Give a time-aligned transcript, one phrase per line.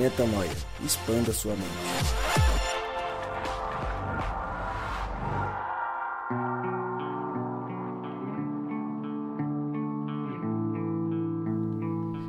[0.00, 0.48] Metanoia.
[0.82, 1.66] Expanda sua mente.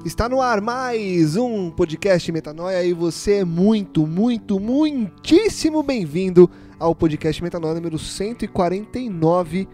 [0.03, 6.93] Está no ar mais um podcast Metanoia e você é muito, muito, muitíssimo bem-vindo ao
[6.93, 9.65] podcast Metanoia número 149.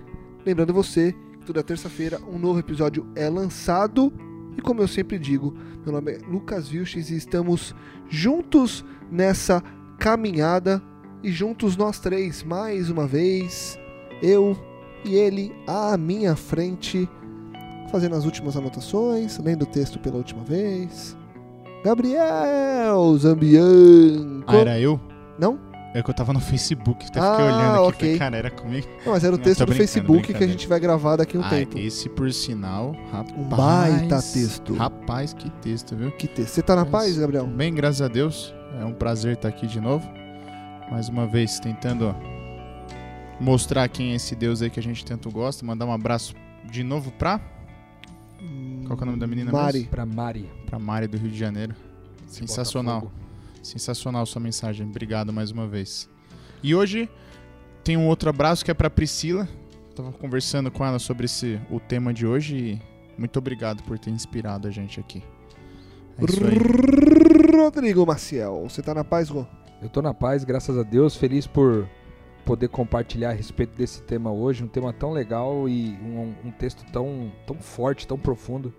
[0.45, 1.15] Lembrando você
[1.47, 4.13] toda terça-feira um novo episódio é lançado
[4.57, 7.75] e como eu sempre digo, meu nome é Lucas Vilches e estamos
[8.09, 9.61] juntos nessa
[9.99, 10.81] caminhada
[11.23, 13.79] e juntos nós três mais uma vez,
[14.21, 14.57] eu
[15.05, 17.07] e ele à minha frente
[17.91, 21.15] fazendo as últimas anotações, lendo o texto pela última vez.
[21.83, 24.43] Gabriel Zambianco.
[24.47, 24.99] Ah, era eu?
[25.39, 25.66] Não?
[25.93, 27.87] É que eu tava no Facebook, até Ah, fiquei olhando aqui.
[27.87, 27.99] ok.
[27.99, 28.87] Falei, cara, era comigo.
[29.05, 31.43] Não, mas era o texto do Facebook que a gente vai gravar daqui a um
[31.43, 31.77] ah, tempo.
[31.79, 33.35] esse, por sinal, rapaz.
[33.37, 34.75] Um baita texto.
[34.75, 36.11] Rapaz, que texto, viu?
[36.11, 36.53] Que texto?
[36.53, 37.47] Você tá na Mas- paz, Gabriel?
[37.47, 38.53] Bem, graças a Deus.
[38.79, 40.07] É um prazer estar aqui de novo.
[40.91, 42.15] Mais uma vez, tentando
[43.39, 45.65] mostrar quem é esse Deus aí que a gente tanto gosta.
[45.65, 46.35] Mandar um abraço
[46.69, 47.39] de novo pra,
[48.85, 49.79] Qual que é o nome da menina Mari.
[49.79, 49.89] mesmo?
[49.91, 50.49] Pra Mari.
[50.65, 51.75] pra Mari do Rio de Janeiro.
[52.27, 53.11] Sensacional.
[53.67, 54.87] Sensacional sua mensagem.
[54.87, 56.09] Obrigado mais uma vez.
[56.63, 57.09] E hoje
[57.83, 59.45] tem um outro abraço que é pra Priscila.
[59.93, 62.81] Tava conversando com ela sobre esse, o tema de hoje e
[63.17, 65.21] muito obrigado por ter inspirado a gente aqui.
[66.17, 67.57] É.
[67.61, 69.45] Rodrigo Maciel, você tá na paz, Rô?
[69.81, 71.17] Eu tô na paz, graças a Deus.
[71.17, 71.89] Feliz por
[72.45, 74.63] poder compartilhar a respeito desse tema hoje.
[74.63, 78.73] Um tema tão legal e um, um texto tão, tão forte, tão profundo.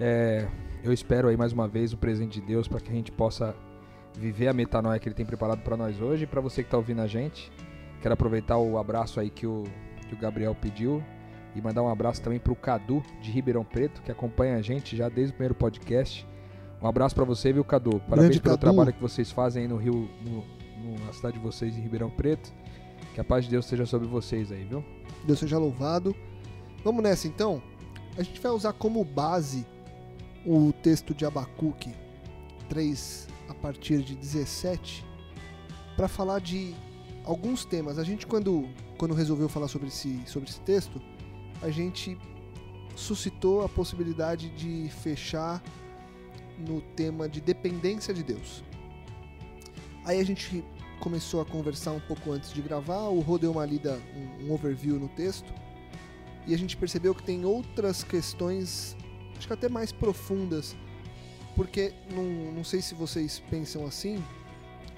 [0.00, 0.48] É,
[0.82, 3.54] eu espero aí mais uma vez o presente de Deus para que a gente possa
[4.16, 6.24] viver a metanoia que Ele tem preparado para nós hoje.
[6.24, 7.50] E para você que tá ouvindo a gente,
[8.02, 9.64] quero aproveitar o abraço aí que o,
[10.08, 11.02] que o Gabriel pediu
[11.54, 15.08] e mandar um abraço também pro Cadu de Ribeirão Preto, que acompanha a gente já
[15.08, 16.26] desde o primeiro podcast.
[16.82, 18.00] Um abraço para você, viu, Cadu?
[18.00, 18.60] Parabéns Grande pelo Cadu.
[18.74, 20.44] trabalho que vocês fazem aí no Rio, no-
[20.82, 22.52] no- na cidade de vocês, em Ribeirão Preto.
[23.14, 24.84] Que a paz de Deus seja sobre vocês aí, viu?
[25.26, 26.14] Deus seja louvado.
[26.84, 27.60] Vamos nessa então?
[28.16, 29.66] A gente vai usar como base
[30.46, 31.92] o texto de Abacuque
[32.68, 35.04] 3 a partir de 17
[35.96, 36.74] para falar de
[37.24, 37.98] alguns temas.
[37.98, 41.00] A gente quando quando resolveu falar sobre esse sobre esse texto,
[41.60, 42.16] a gente
[42.94, 45.62] suscitou a possibilidade de fechar
[46.58, 48.62] no tema de dependência de Deus.
[50.04, 50.64] Aí a gente
[51.00, 54.98] começou a conversar um pouco antes de gravar, o Rô uma lida, um, um overview
[54.98, 55.52] no texto,
[56.46, 58.96] e a gente percebeu que tem outras questões,
[59.36, 60.76] acho que até mais profundas,
[61.56, 64.22] porque não, não sei se vocês pensam assim,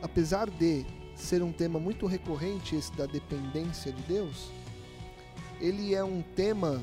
[0.00, 4.50] apesar de ser um tema muito recorrente, esse da dependência de Deus,
[5.60, 6.82] ele é um tema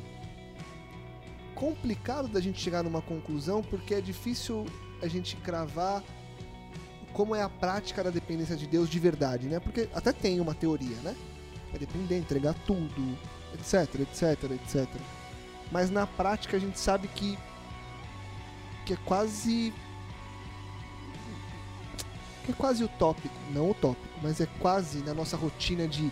[1.55, 4.65] complicado da gente chegar numa conclusão, porque é difícil
[5.01, 6.03] a gente cravar
[7.13, 9.59] como é a prática da dependência de Deus de verdade, né?
[9.59, 11.15] Porque até tem uma teoria, né?
[11.73, 13.17] É depender, entregar tudo,
[13.53, 14.87] etc, etc, etc.
[15.71, 17.37] Mas na prática a gente sabe que
[18.89, 19.71] que é quase
[22.43, 26.11] que é quase utópico, não utópico, mas é quase na nossa rotina de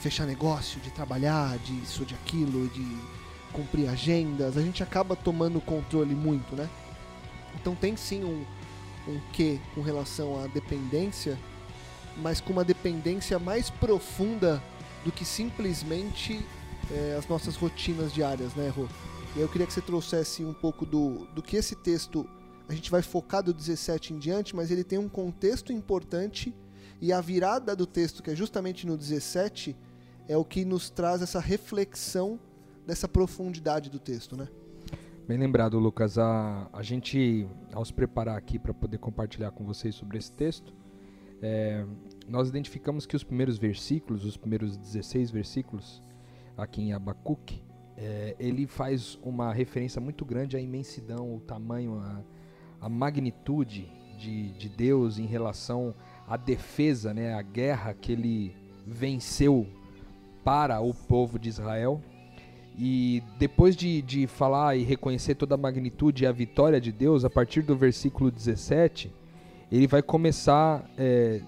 [0.00, 2.96] fechar negócio, de trabalhar, de isso, de aquilo, de
[3.52, 6.70] cumprir agendas, a gente acaba tomando controle muito, né?
[7.54, 8.46] Então tem sim um,
[9.06, 11.38] um quê com relação à dependência,
[12.16, 14.62] mas com uma dependência mais profunda
[15.04, 16.40] do que simplesmente
[16.90, 18.88] é, as nossas rotinas diárias, né, Rô?
[19.36, 22.28] E eu queria que você trouxesse um pouco do, do que esse texto,
[22.68, 26.54] a gente vai focar do 17 em diante, mas ele tem um contexto importante
[27.00, 29.76] e a virada do texto, que é justamente no 17,
[30.28, 32.38] é o que nos traz essa reflexão
[32.86, 34.48] dessa profundidade do texto, né?
[35.26, 36.18] Bem lembrado, Lucas.
[36.18, 40.74] A, a gente, ao se preparar aqui para poder compartilhar com vocês sobre esse texto,
[41.40, 41.86] é,
[42.28, 46.02] nós identificamos que os primeiros versículos, os primeiros 16 versículos,
[46.56, 47.62] aqui em Abacuque,
[48.00, 52.00] é, ele faz uma referência muito grande à imensidão, o tamanho,
[52.80, 55.94] a, magnitude de, de Deus em relação
[56.26, 59.66] à defesa, né, à guerra que ele venceu
[60.42, 62.00] para o povo de Israel.
[62.78, 67.22] E depois de, de falar e reconhecer toda a magnitude e a vitória de Deus,
[67.26, 69.12] a partir do versículo 17,
[69.70, 71.42] ele vai começar é,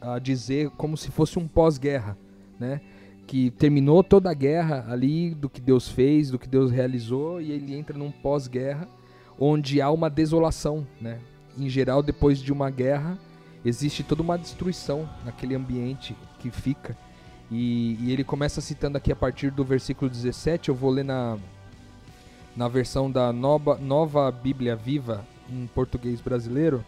[0.00, 2.16] a dizer como se fosse um pós-guerra,
[2.60, 2.80] né?
[3.26, 7.50] Que terminou toda a guerra ali do que Deus fez, do que Deus realizou, e
[7.50, 8.88] ele entra num pós-guerra
[9.38, 11.18] onde há uma desolação, né?
[11.58, 13.18] Em geral, depois de uma guerra,
[13.64, 16.96] existe toda uma destruição naquele ambiente que fica.
[17.50, 21.38] E, e ele começa citando aqui a partir do versículo 17, eu vou ler na,
[22.56, 26.84] na versão da nova, nova Bíblia Viva em português brasileiro.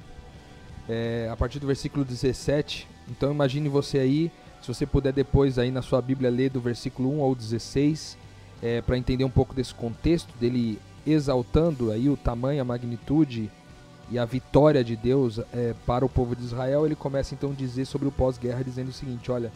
[0.89, 2.89] é, a partir do versículo 17.
[3.09, 7.19] Então imagine você aí, se você puder depois aí na sua Bíblia ler do versículo
[7.19, 8.17] 1 ao 16,
[8.63, 13.51] é, para entender um pouco desse contexto, dele exaltando aí o tamanho, a magnitude
[14.11, 17.55] e a vitória de Deus é, para o povo de Israel, ele começa então a
[17.55, 19.53] dizer sobre o pós-guerra, dizendo o seguinte: olha,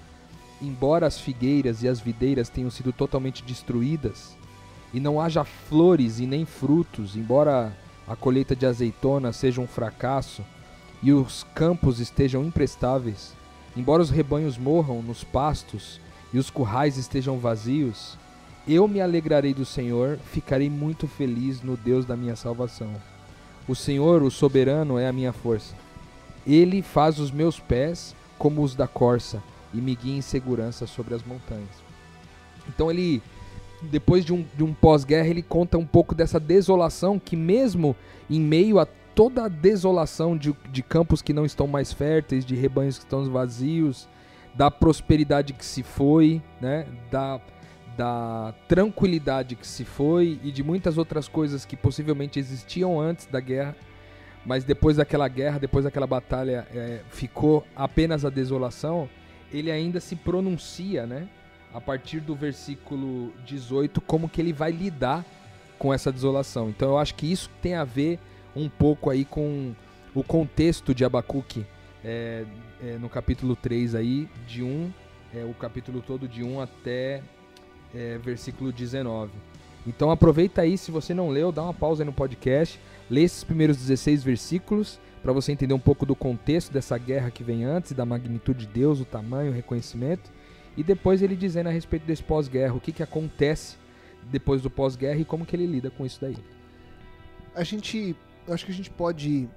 [0.61, 4.37] embora as figueiras e as videiras tenham sido totalmente destruídas,
[4.93, 7.73] e não haja flores e nem frutos, embora
[8.07, 10.45] a colheita de azeitona seja um fracasso
[11.03, 13.33] e os campos estejam imprestáveis,
[13.77, 16.01] embora os rebanhos morram nos pastos
[16.33, 18.17] e os currais estejam vazios,
[18.67, 22.93] eu me alegrarei do Senhor, ficarei muito feliz no Deus da minha salvação.
[23.67, 25.75] O Senhor, o soberano, é a minha força.
[26.47, 29.43] Ele faz os meus pés como os da corça
[29.73, 31.83] e me guia em segurança sobre as montanhas.
[32.69, 33.23] Então ele
[33.91, 37.97] depois de um, de um pós-guerra, ele conta um pouco dessa desolação que, mesmo
[38.31, 42.55] em meio a toda a desolação de, de campos que não estão mais férteis, de
[42.55, 44.09] rebanhos que estão vazios,
[44.55, 46.87] da prosperidade que se foi, né?
[47.11, 47.41] da,
[47.97, 53.41] da tranquilidade que se foi e de muitas outras coisas que possivelmente existiam antes da
[53.41, 53.77] guerra,
[54.45, 59.09] mas depois daquela guerra, depois daquela batalha, é, ficou apenas a desolação.
[59.53, 61.29] Ele ainda se pronuncia, né?
[61.73, 65.25] a partir do versículo 18 como que ele vai lidar
[65.79, 66.69] com essa desolação.
[66.69, 68.19] Então eu acho que isso tem a ver
[68.55, 69.75] um pouco aí com
[70.15, 71.65] o contexto de Abacuque
[72.05, 72.45] é,
[72.83, 74.93] é, no capítulo 3 aí, de 1,
[75.35, 77.23] é, o capítulo todo de 1 até
[77.95, 79.31] é, versículo 19.
[79.87, 82.79] Então aproveita aí, se você não leu, dá uma pausa aí no podcast,
[83.11, 87.45] lê esses primeiros 16 versículos para você entender um pouco do contexto dessa guerra que
[87.45, 90.31] vem antes, da magnitude de Deus, o tamanho, o reconhecimento.
[90.77, 93.77] E depois ele dizendo a respeito desse pós-guerra, o que, que acontece
[94.31, 96.37] depois do pós-guerra e como que ele lida com isso daí.
[97.55, 98.17] A gente,
[98.49, 99.49] acho que a gente pode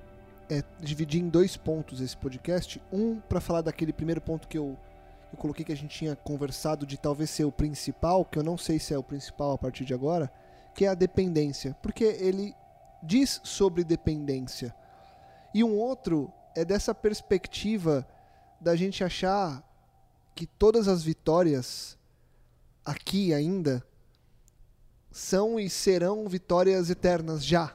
[0.50, 2.82] é, dividir em dois pontos esse podcast.
[2.92, 4.78] Um para falar daquele primeiro ponto que eu,
[5.32, 8.58] eu coloquei que a gente tinha conversado de talvez ser o principal, que eu não
[8.58, 10.32] sei se é o principal a partir de agora,
[10.74, 12.54] que é a dependência, porque ele
[13.02, 14.76] diz sobre dependência.
[15.54, 18.06] E um outro é dessa perspectiva
[18.60, 19.64] da gente achar
[20.34, 21.98] que todas as vitórias
[22.84, 23.84] aqui ainda
[25.12, 27.74] são e serão vitórias eternas já.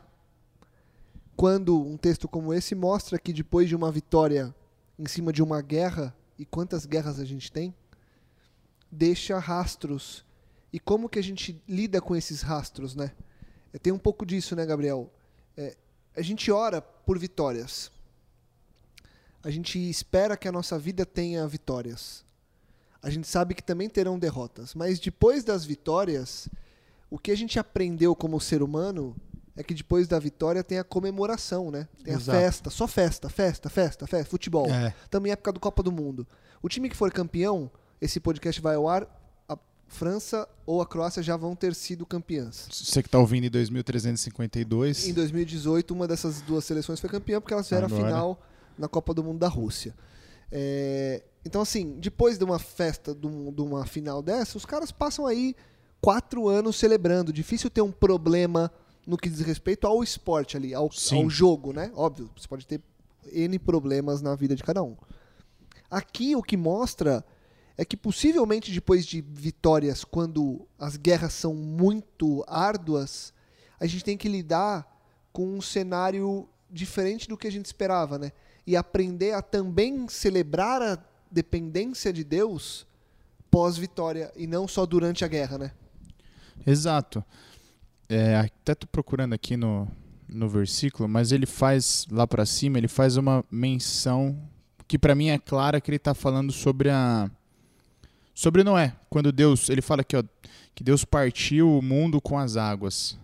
[1.41, 4.55] Quando um texto como esse mostra que depois de uma vitória
[4.99, 7.75] em cima de uma guerra, e quantas guerras a gente tem,
[8.93, 10.23] deixa rastros.
[10.71, 13.13] E como que a gente lida com esses rastros, né?
[13.73, 15.11] É, tem um pouco disso, né, Gabriel?
[15.57, 15.79] É,
[16.15, 17.91] a gente ora por vitórias.
[19.43, 22.23] A gente espera que a nossa vida tenha vitórias
[23.03, 24.75] a gente sabe que também terão derrotas.
[24.75, 26.49] Mas depois das vitórias,
[27.09, 29.17] o que a gente aprendeu como ser humano
[29.61, 31.87] é que depois da vitória tem a comemoração, né?
[32.03, 32.31] Tem Exato.
[32.39, 34.67] a festa, só festa, festa, festa, festa, futebol.
[34.71, 34.95] É.
[35.11, 36.27] Também época do Copa do Mundo.
[36.63, 37.71] O time que for campeão,
[38.01, 39.07] esse podcast vai ao ar,
[39.47, 42.69] a França ou a Croácia já vão ter sido campeãs.
[42.71, 45.09] Você que está ouvindo em 2352.
[45.09, 48.43] Em 2018, uma dessas duas seleções foi campeã porque elas fizeram a final
[48.79, 49.95] na Copa do Mundo da Rússia.
[50.51, 54.91] É, então, assim, depois de uma festa, de, um, de, uma final dessa, os caras
[54.91, 55.55] passam aí
[56.01, 57.31] quatro anos celebrando.
[57.31, 58.73] Difícil ter um problema
[59.07, 61.91] no que diz respeito ao esporte ali, ao, ao jogo, né?
[61.95, 62.81] Óbvio, você pode ter
[63.33, 64.97] N problemas na vida de cada um.
[65.91, 67.25] Aqui o que mostra
[67.77, 73.33] é que possivelmente depois de vitórias, quando as guerras são muito árduas,
[73.81, 74.87] a gente tem que lidar
[75.33, 78.33] com um cenário diferente do que a gente esperava, né?
[78.67, 80.99] E aprender a também celebrar a
[81.31, 82.87] dependência de Deus
[83.51, 85.73] pós-vitória e não só durante a guerra, né?
[86.67, 87.25] Exato.
[88.13, 89.87] É, até tô procurando aqui no,
[90.29, 94.37] no versículo, mas ele faz lá para cima, ele faz uma menção
[94.89, 97.31] que para mim é clara que ele está falando sobre a
[98.35, 100.25] sobre Noé, quando Deus, ele fala aqui, ó,
[100.75, 103.17] que Deus partiu o mundo com as águas.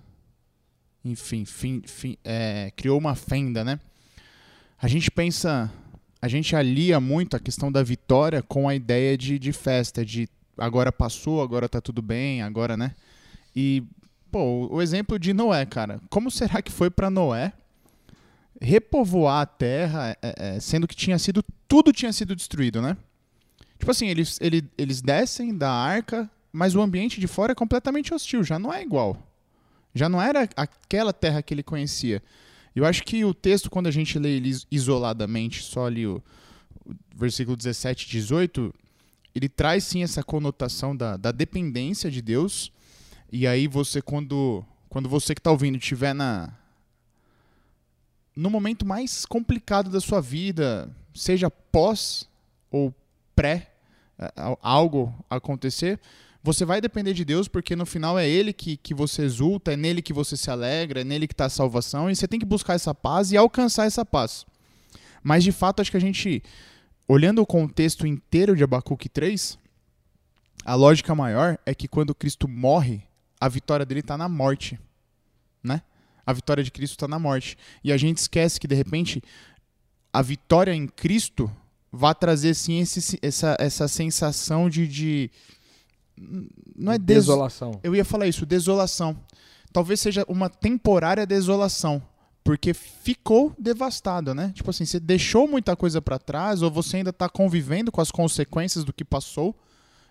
[1.05, 3.81] Enfim, fim, fim, é, criou uma fenda, né?
[4.81, 5.69] A gente pensa
[6.23, 10.29] a gente alia muito a questão da vitória com a ideia de, de festa, de
[10.57, 12.95] agora passou, agora tá tudo bem, agora, né?
[13.55, 13.83] E,
[14.37, 15.99] pô, o exemplo de Noé, cara.
[16.11, 17.55] Como será que foi para Noé
[18.61, 22.99] repovoar a terra, é, é, sendo que tinha sido, tudo tinha sido destruído, né?
[23.79, 28.13] Tipo assim, eles, eles, eles descem da arca, mas o ambiente de fora é completamente
[28.13, 29.17] hostil, já não é igual.
[29.95, 32.23] Já não era aquela terra que ele conhecia.
[32.75, 36.23] Eu acho que o texto, quando a gente lê ele isoladamente, só ali o,
[36.85, 38.75] o versículo 17 e 18,
[39.35, 42.71] ele traz sim essa conotação da, da dependência de Deus.
[43.31, 46.53] E aí você, quando, quando você que está ouvindo estiver na,
[48.37, 52.29] no momento mais complicado da sua vida, seja pós
[52.71, 52.95] ou
[53.35, 53.73] pré
[54.63, 56.01] algo acontecer,
[56.43, 59.77] você vai depender de Deus, porque no final é Ele que, que você exulta, é
[59.77, 62.47] nele que você se alegra, é nele que está a salvação, e você tem que
[62.47, 64.47] buscar essa paz e alcançar essa paz.
[65.23, 66.43] Mas de fato, acho que a gente,
[67.09, 69.59] olhando o contexto inteiro de Abacuque 3,
[70.65, 73.03] a lógica maior é que quando Cristo morre,
[73.41, 74.79] a vitória dele está na morte,
[75.63, 75.83] né?
[76.25, 77.57] A vitória de Cristo está na morte.
[77.85, 79.23] E a gente esquece que, de repente,
[80.13, 81.51] a vitória em Cristo
[81.93, 85.31] vai trazer, sim, esse, essa, essa sensação de, de
[86.75, 87.19] não é des...
[87.19, 87.79] desolação.
[87.83, 89.17] Eu ia falar isso, desolação.
[89.73, 92.03] Talvez seja uma temporária desolação,
[92.43, 94.53] porque ficou devastado, né?
[94.55, 98.11] Tipo assim, você deixou muita coisa para trás ou você ainda está convivendo com as
[98.11, 99.55] consequências do que passou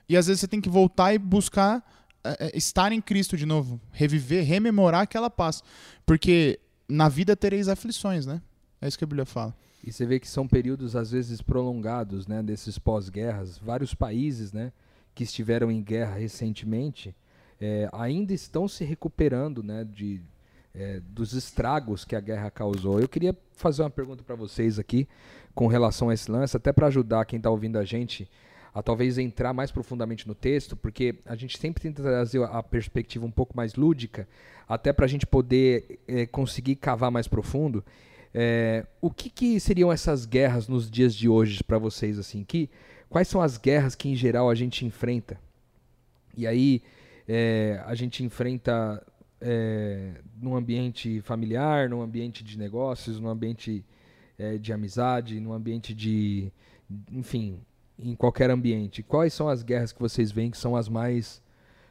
[0.07, 1.83] e às vezes você tem que voltar e buscar
[2.53, 5.63] estar em Cristo de novo, reviver, rememorar aquela paz.
[6.05, 8.41] Porque na vida tereis aflições, né?
[8.81, 9.55] É isso que a Bíblia fala.
[9.83, 13.57] E você vê que são períodos às vezes prolongados, né, desses pós-guerras.
[13.57, 14.71] Vários países, né,
[15.13, 17.15] que estiveram em guerra recentemente,
[17.61, 20.21] é, ainda estão se recuperando, né, de
[20.73, 22.99] é, dos estragos que a guerra causou.
[22.99, 25.07] Eu queria fazer uma pergunta para vocês aqui
[25.53, 28.29] com relação a esse lance, até para ajudar quem está ouvindo a gente
[28.75, 33.25] a talvez entrar mais profundamente no texto, porque a gente sempre tenta trazer a perspectiva
[33.25, 34.27] um pouco mais lúdica,
[34.67, 37.85] até para a gente poder é, conseguir cavar mais profundo.
[38.33, 42.43] É, o que, que, seriam essas guerras nos dias de hoje para vocês assim?
[42.43, 42.69] Que
[43.09, 45.39] quais são as guerras que em geral a gente enfrenta?
[46.35, 46.83] E aí
[47.29, 49.01] é, a gente enfrenta
[49.39, 53.85] é, num ambiente familiar, num ambiente de negócios, num ambiente
[54.37, 56.51] é, de amizade, num ambiente de,
[57.09, 57.57] enfim,
[57.97, 61.41] em qualquer ambiente, quais são as guerras que vocês veem que são as mais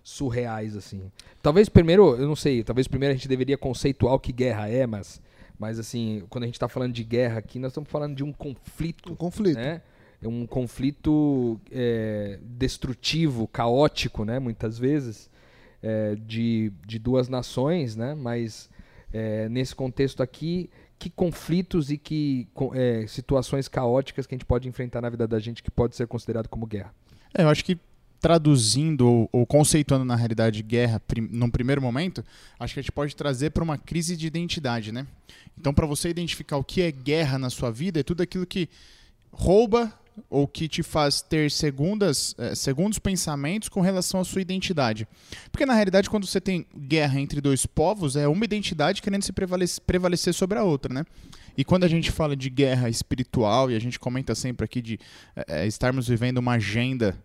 [0.02, 1.10] surreais assim?
[1.42, 4.86] Talvez primeiro, eu não sei, talvez primeiro a gente deveria conceituar o que guerra é,
[4.86, 5.20] mas
[5.58, 8.32] mas assim, quando a gente está falando de guerra aqui, nós estamos falando de um
[8.32, 9.82] conflito, um conflito, né?
[10.20, 14.38] É um conflito é, destrutivo, caótico, né?
[14.38, 15.30] Muitas vezes
[15.82, 18.14] é, de, de duas nações, né?
[18.14, 18.68] Mas
[19.12, 20.68] é, nesse contexto aqui,
[21.04, 25.38] que conflitos e que é, situações caóticas que a gente pode enfrentar na vida da
[25.38, 26.94] gente que pode ser considerado como guerra?
[27.34, 27.78] É, eu acho que
[28.18, 32.24] traduzindo ou, ou, conceituando na realidade guerra prim, num primeiro momento,
[32.58, 35.06] acho que a gente pode trazer para uma crise de identidade, né?
[35.58, 38.70] Então, para você identificar o que é guerra na sua vida, é tudo aquilo que
[39.30, 39.92] rouba
[40.30, 45.08] ou que te faz ter segundas, eh, segundos pensamentos com relação à sua identidade.
[45.50, 49.32] Porque na realidade, quando você tem guerra entre dois povos, é uma identidade querendo se
[49.32, 51.04] prevalecer, prevalecer sobre a outra, né?
[51.56, 54.98] E quando a gente fala de guerra espiritual, e a gente comenta sempre aqui de
[55.46, 57.16] é, estarmos vivendo uma agenda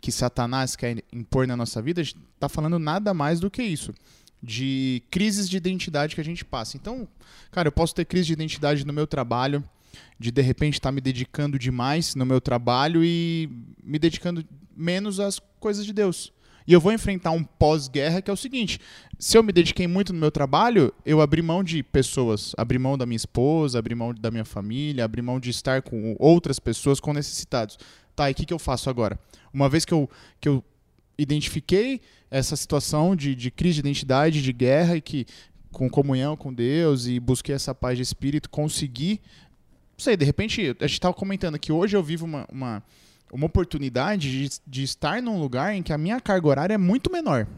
[0.00, 3.62] que Satanás quer impor na nossa vida, a gente está falando nada mais do que
[3.62, 3.92] isso.
[4.42, 6.76] De crises de identidade que a gente passa.
[6.76, 7.08] Então,
[7.50, 9.64] cara, eu posso ter crise de identidade no meu trabalho,
[10.18, 13.48] de de repente estar tá me dedicando demais no meu trabalho e
[13.82, 14.44] me dedicando
[14.76, 16.32] menos às coisas de Deus.
[16.66, 18.78] E eu vou enfrentar um pós-guerra que é o seguinte:
[19.18, 22.98] se eu me dediquei muito no meu trabalho, eu abri mão de pessoas, abri mão
[22.98, 27.00] da minha esposa, abri mão da minha família, abri mão de estar com outras pessoas
[27.00, 27.78] com necessitados.
[28.14, 29.18] Tá, e o que, que eu faço agora?
[29.52, 30.62] Uma vez que eu, que eu
[31.16, 35.26] identifiquei essa situação de, de crise de identidade, de guerra, e que
[35.72, 39.20] com comunhão com Deus e busquei essa paz de espírito, consegui
[39.98, 42.82] não sei, de repente, a gente estava comentando que hoje eu vivo uma, uma,
[43.32, 47.10] uma oportunidade de, de estar num lugar em que a minha carga horária é muito
[47.10, 47.48] menor.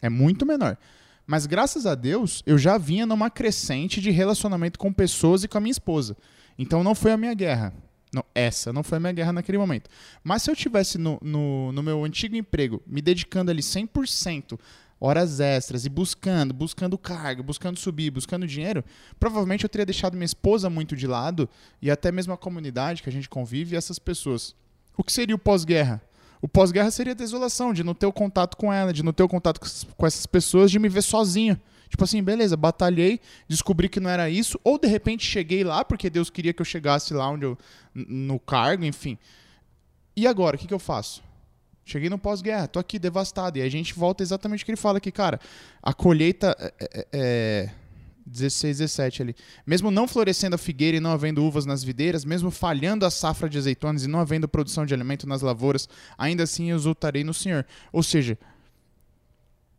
[0.00, 0.78] É muito menor.
[1.26, 5.58] Mas graças a Deus, eu já vinha numa crescente de relacionamento com pessoas e com
[5.58, 6.16] a minha esposa.
[6.56, 7.74] Então não foi a minha guerra.
[8.14, 9.90] Não, essa não foi a minha guerra naquele momento.
[10.22, 14.58] Mas se eu tivesse no, no, no meu antigo emprego, me dedicando ali 100%
[15.00, 18.84] horas extras e buscando, buscando carga, buscando subir, buscando dinheiro,
[19.18, 21.48] provavelmente eu teria deixado minha esposa muito de lado
[21.80, 24.54] e até mesmo a comunidade que a gente convive e essas pessoas.
[24.96, 26.02] O que seria o pós-guerra?
[26.42, 29.22] O pós-guerra seria a desolação, de não ter o contato com ela, de não ter
[29.22, 29.60] o contato
[29.96, 31.58] com essas pessoas, de me ver sozinho.
[31.88, 36.08] Tipo assim, beleza, batalhei, descobri que não era isso, ou de repente cheguei lá porque
[36.08, 37.58] Deus queria que eu chegasse lá onde eu
[37.94, 39.18] no cargo, enfim.
[40.14, 41.22] E agora, o que, que eu faço?
[41.90, 43.58] Cheguei no pós-guerra, tô aqui devastado.
[43.58, 45.40] E a gente volta exatamente o que ele fala aqui, cara.
[45.82, 47.70] A colheita é, é, é
[48.24, 49.36] 16, 17 ali.
[49.66, 53.48] Mesmo não florescendo a figueira e não havendo uvas nas videiras, mesmo falhando a safra
[53.48, 57.34] de azeitonas e não havendo produção de alimento nas lavouras, ainda assim eu exultarei no
[57.34, 57.66] Senhor.
[57.92, 58.38] Ou seja,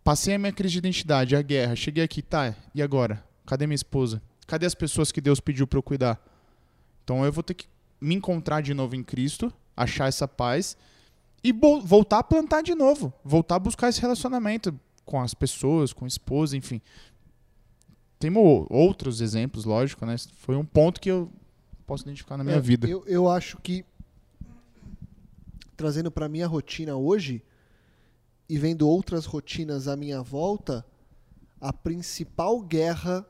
[0.04, 3.24] passei a minha crise de identidade, a guerra, cheguei aqui, tá, e agora?
[3.46, 4.22] Cadê minha esposa?
[4.46, 6.22] Cadê as pessoas que Deus pediu para eu cuidar?
[7.06, 7.68] Então eu vou ter que
[8.02, 10.76] me encontrar de novo em Cristo, achar essa paz
[11.44, 16.06] e voltar a plantar de novo, voltar a buscar esse relacionamento com as pessoas, com
[16.06, 16.82] a esposa, enfim.
[18.20, 20.16] tem outros exemplos, lógico, né?
[20.36, 21.32] Foi um ponto que eu
[21.88, 22.88] posso identificar na minha É, vida.
[22.88, 23.84] Eu, eu acho que,
[25.76, 27.44] trazendo para minha rotina hoje
[28.48, 30.86] e vendo outras rotinas à minha volta,
[31.60, 33.26] a principal guerra,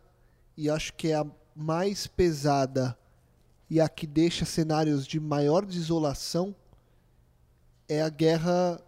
[0.58, 1.26] e acho que é a
[1.56, 2.98] mais pesada
[3.70, 6.54] e a que deixa cenários de maior desolação,
[7.92, 8.82] é a guerra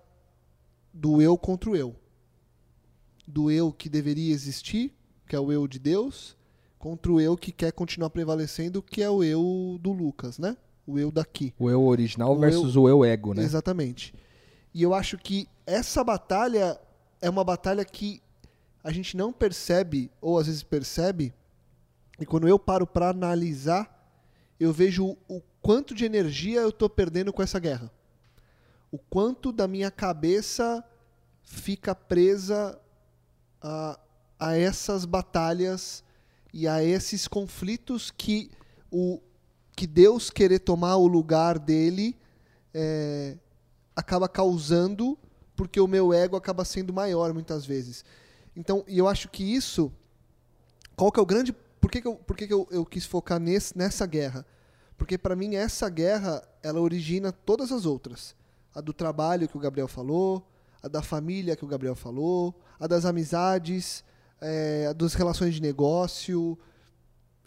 [0.94, 1.94] do eu contra o eu.
[3.28, 4.94] Do eu que deveria existir,
[5.28, 6.38] que é o eu de Deus,
[6.80, 10.56] contra o eu que quer continuar prevalecendo, que é o eu do Lucas, né?
[10.88, 11.54] O eu daqui.
[11.60, 13.44] O eu original O versus o eu ego, né?
[13.44, 14.14] Exatamente.
[14.74, 16.80] E eu acho que essa batalha
[17.22, 18.22] é uma batalha que
[18.82, 21.34] a gente não percebe, ou às vezes percebe,
[22.22, 24.16] e quando eu paro para analisar,
[24.58, 27.92] eu vejo o quanto de energia eu estou perdendo com essa guerra.
[28.94, 30.86] O quanto da minha cabeça
[31.42, 32.80] fica presa
[33.60, 34.00] a,
[34.40, 36.04] a essas batalhas
[36.54, 38.52] e a esses conflitos que
[38.92, 39.20] o
[39.76, 42.16] que Deus querer tomar o lugar dele
[42.72, 43.36] é,
[43.96, 45.18] acaba causando
[45.56, 48.06] porque o meu ego acaba sendo maior muitas vezes.
[48.56, 49.92] Então, e eu acho que isso,
[50.96, 53.08] qual que é o grande, por que, que, eu, por que, que eu, eu quis
[53.08, 54.46] focar nesse, nessa guerra?
[54.96, 58.36] Porque para mim essa guerra, ela origina todas as outras.
[58.74, 60.46] A do trabalho que o Gabriel falou,
[60.82, 64.04] a da família que o Gabriel falou, a das amizades,
[64.42, 66.58] é, a das relações de negócio,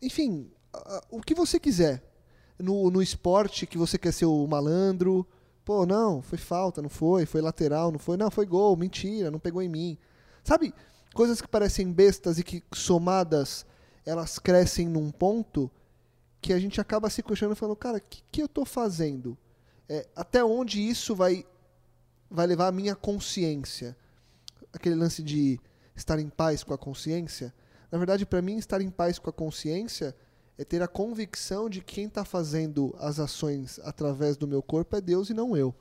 [0.01, 2.03] enfim, a- a- o que você quiser.
[2.59, 5.27] No, no esporte que você quer ser o malandro,
[5.65, 9.39] pô, não, foi falta, não foi, foi lateral, não foi, não, foi gol, mentira, não
[9.39, 9.99] pegou em mim.
[10.43, 10.73] Sabe,
[11.13, 13.67] coisas que parecem bestas e que somadas
[14.07, 15.71] elas crescem num ponto
[16.41, 19.37] que a gente acaba se questionando e falando, cara, o que, que eu tô fazendo?
[19.89, 21.45] É, até onde isso vai,
[22.31, 23.97] vai levar a minha consciência?
[24.73, 25.61] Aquele lance de
[25.95, 27.55] estar em paz com a consciência.
[27.91, 30.15] Na verdade, para mim, estar em paz com a consciência
[30.59, 34.97] é ter a convicção de que quem está fazendo as ações através do meu corpo
[34.97, 35.75] é Deus e não eu.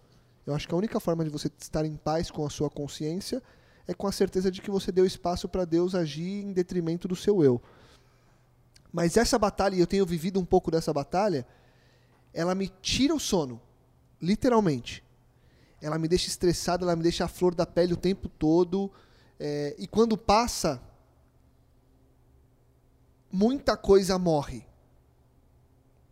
[0.46, 3.42] Eu acho que a única forma de você estar em paz com a sua consciência
[3.88, 7.16] é com a certeza de que você deu espaço para Deus agir em detrimento do
[7.16, 7.62] seu eu.
[8.92, 11.46] Mas essa batalha, e eu tenho vivido um pouco dessa batalha,
[12.34, 13.62] ela me tira o sono,
[14.26, 15.04] literalmente.
[15.82, 18.92] Ela me deixa estressado, ela me deixa a flor da pele o tempo todo.
[19.40, 20.82] é, e quando passa,
[23.32, 24.66] muita coisa morre.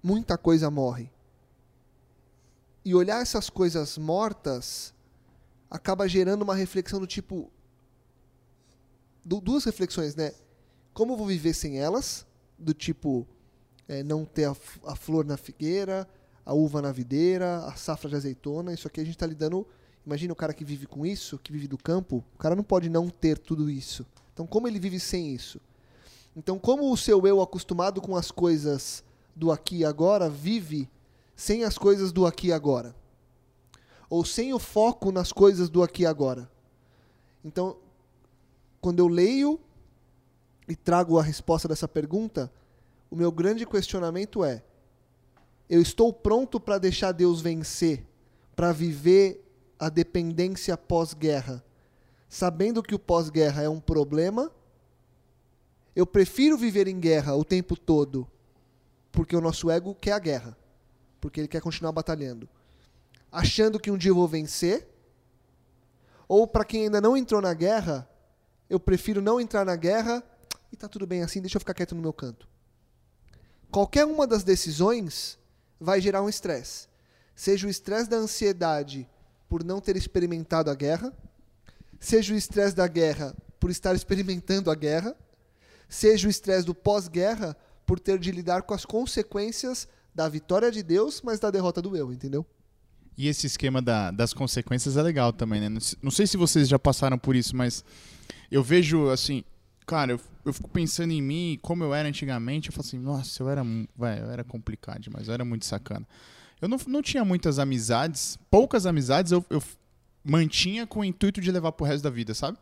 [0.02, 1.10] Muita coisa morre.
[2.86, 4.94] E olhar essas coisas mortas
[5.70, 7.50] acaba gerando uma reflexão do tipo.
[9.24, 10.34] du- duas reflexões, né?
[10.94, 12.26] Como eu vou viver sem elas?
[12.60, 13.26] Do tipo,
[13.88, 16.08] é, não ter a, a flor na figueira,
[16.46, 18.74] a uva na videira, a safra de azeitona.
[18.74, 19.66] Isso aqui a gente está lidando.
[20.06, 22.24] Imagina o cara que vive com isso, que vive do campo.
[22.36, 24.06] O cara não pode não ter tudo isso.
[24.34, 25.60] Então, como ele vive sem isso?
[26.36, 29.04] Então, como o seu eu acostumado com as coisas
[29.36, 30.90] do aqui e agora vive
[31.36, 32.96] sem as coisas do aqui e agora?
[34.10, 36.50] Ou sem o foco nas coisas do aqui e agora?
[37.44, 37.78] Então,
[38.82, 39.60] quando eu leio
[40.68, 42.52] e trago a resposta dessa pergunta,
[43.10, 44.64] o meu grande questionamento é:
[45.74, 48.06] eu estou pronto para deixar Deus vencer,
[48.56, 49.44] para viver
[49.80, 51.66] a dependência pós-guerra,
[52.30, 54.52] sabendo que o pós-guerra é um problema?
[55.96, 58.28] Eu prefiro viver em guerra o tempo todo,
[59.12, 60.56] porque o nosso ego quer a guerra,
[61.20, 62.48] porque ele quer continuar batalhando,
[63.32, 64.88] achando que um dia eu vou vencer?
[66.28, 68.08] Ou para quem ainda não entrou na guerra,
[68.70, 70.24] eu prefiro não entrar na guerra
[70.72, 72.48] e tá tudo bem assim, deixa eu ficar quieto no meu canto.
[73.72, 75.42] Qualquer uma das decisões
[75.84, 76.88] vai gerar um estresse.
[77.36, 79.08] Seja o estresse da ansiedade
[79.50, 81.12] por não ter experimentado a guerra,
[82.00, 85.16] seja o estresse da guerra por estar experimentando a guerra,
[85.90, 90.82] seja o estresse do pós-guerra por ter de lidar com as consequências da vitória de
[90.84, 92.46] Deus, mas da derrota do eu, entendeu?
[93.18, 95.70] E esse esquema da- das consequências é legal também, né?
[95.70, 97.84] Não se- Não sei se vocês já passaram por isso, mas
[98.50, 99.44] eu vejo, assim,
[99.86, 103.44] cara, eu, eu fico pensando em mim, como eu era antigamente, eu falo assim, nossa,
[103.44, 103.64] eu era,
[103.96, 106.08] vai, eu era complicado demais, eu era muito sacana.
[106.62, 109.62] Eu não, não tinha muitas amizades, poucas amizades eu, eu
[110.24, 112.58] mantinha com o intuito de levar pro resto da vida, sabe?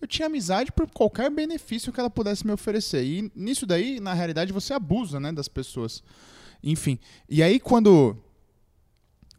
[0.00, 3.04] Eu tinha amizade por qualquer benefício que ela pudesse me oferecer.
[3.04, 6.02] E nisso daí, na realidade, você abusa, né, das pessoas.
[6.62, 6.98] Enfim.
[7.28, 8.16] E aí, quando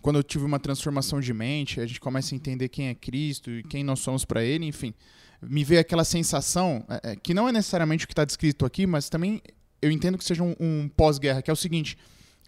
[0.02, 3.52] quando eu tive uma transformação de mente, a gente começa a entender quem é Cristo
[3.52, 4.94] e quem nós somos para Ele, enfim,
[5.42, 8.88] me veio aquela sensação é, é, que não é necessariamente o que está descrito aqui,
[8.88, 9.42] mas também
[9.82, 11.98] eu entendo que seja um, um pós-guerra, que é o seguinte: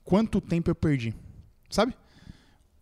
[0.04, 1.14] quanto tempo eu perdi,
[1.70, 1.94] sabe?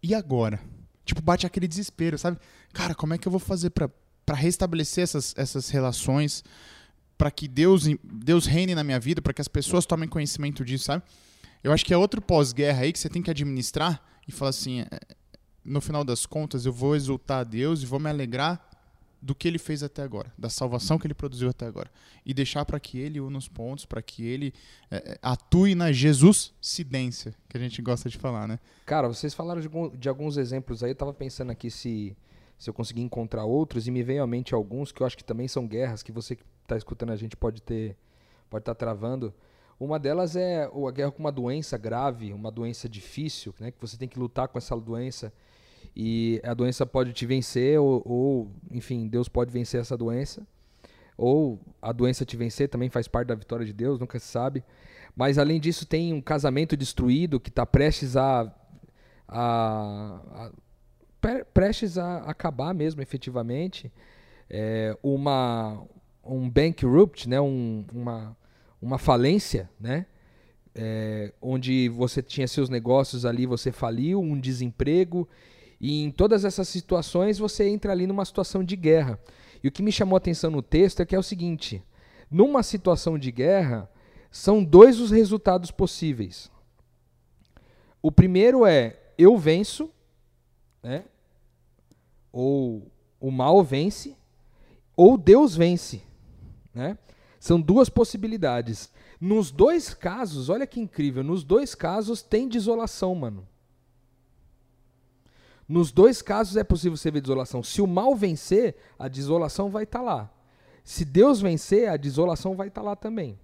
[0.01, 0.59] E agora?
[1.05, 2.37] Tipo, bate aquele desespero, sabe?
[2.73, 6.43] Cara, como é que eu vou fazer para restabelecer essas, essas relações?
[7.17, 10.85] para que Deus, Deus reine na minha vida, para que as pessoas tomem conhecimento disso,
[10.85, 11.03] sabe?
[11.63, 14.81] Eu acho que é outro pós-guerra aí que você tem que administrar e falar assim,
[14.81, 14.87] é,
[15.65, 18.63] no final das contas, eu vou exultar a Deus e vou me alegrar
[19.21, 21.89] do que ele fez até agora, da salvação que ele produziu até agora.
[22.25, 24.53] E deixar para que ele una os pontos, para que ele
[24.91, 28.59] é, atue na Jesus-cidência, que a gente gosta de falar, né?
[28.85, 32.15] Cara, vocês falaram de, de alguns exemplos aí, eu tava pensando aqui se,
[32.57, 35.23] se eu conseguir encontrar outros, e me veio à mente alguns que eu acho que
[35.23, 37.97] também são guerras que você que está escutando a gente pode ter,
[38.49, 39.33] pode estar tá travando.
[39.79, 43.95] Uma delas é a guerra com uma doença grave, uma doença difícil, né, que você
[43.95, 45.31] tem que lutar com essa doença
[45.99, 50.45] e a doença pode te vencer ou, ou, enfim, Deus pode vencer essa doença
[51.17, 54.63] ou a doença te vencer também faz parte da vitória de Deus, nunca se sabe.
[55.15, 58.53] Mas além disso tem um casamento destruído que está prestes a,
[59.27, 60.51] a,
[61.19, 63.91] a, prestes a acabar mesmo, efetivamente.
[64.47, 65.83] É, uma
[66.23, 68.37] um bankrupt, né, um, uma
[68.79, 70.05] uma falência, né?
[70.75, 75.27] É, onde você tinha seus negócios ali, você faliu, um desemprego,
[75.79, 79.19] e em todas essas situações você entra ali numa situação de guerra.
[79.63, 81.83] E o que me chamou a atenção no texto é que é o seguinte:
[82.29, 83.89] numa situação de guerra,
[84.31, 86.51] são dois os resultados possíveis.
[88.01, 89.89] O primeiro é eu venço,
[90.81, 91.05] né?
[92.31, 94.15] ou o mal vence,
[94.95, 96.03] ou Deus vence.
[96.73, 96.97] Né?
[97.39, 98.91] São duas possibilidades.
[99.19, 103.47] Nos dois casos, olha que incrível, nos dois casos tem desolação, mano.
[105.67, 107.61] Nos dois casos é possível você ver desolação.
[107.61, 110.33] Se o mal vencer, a desolação vai estar tá lá.
[110.83, 113.37] Se Deus vencer, a desolação vai estar tá lá também.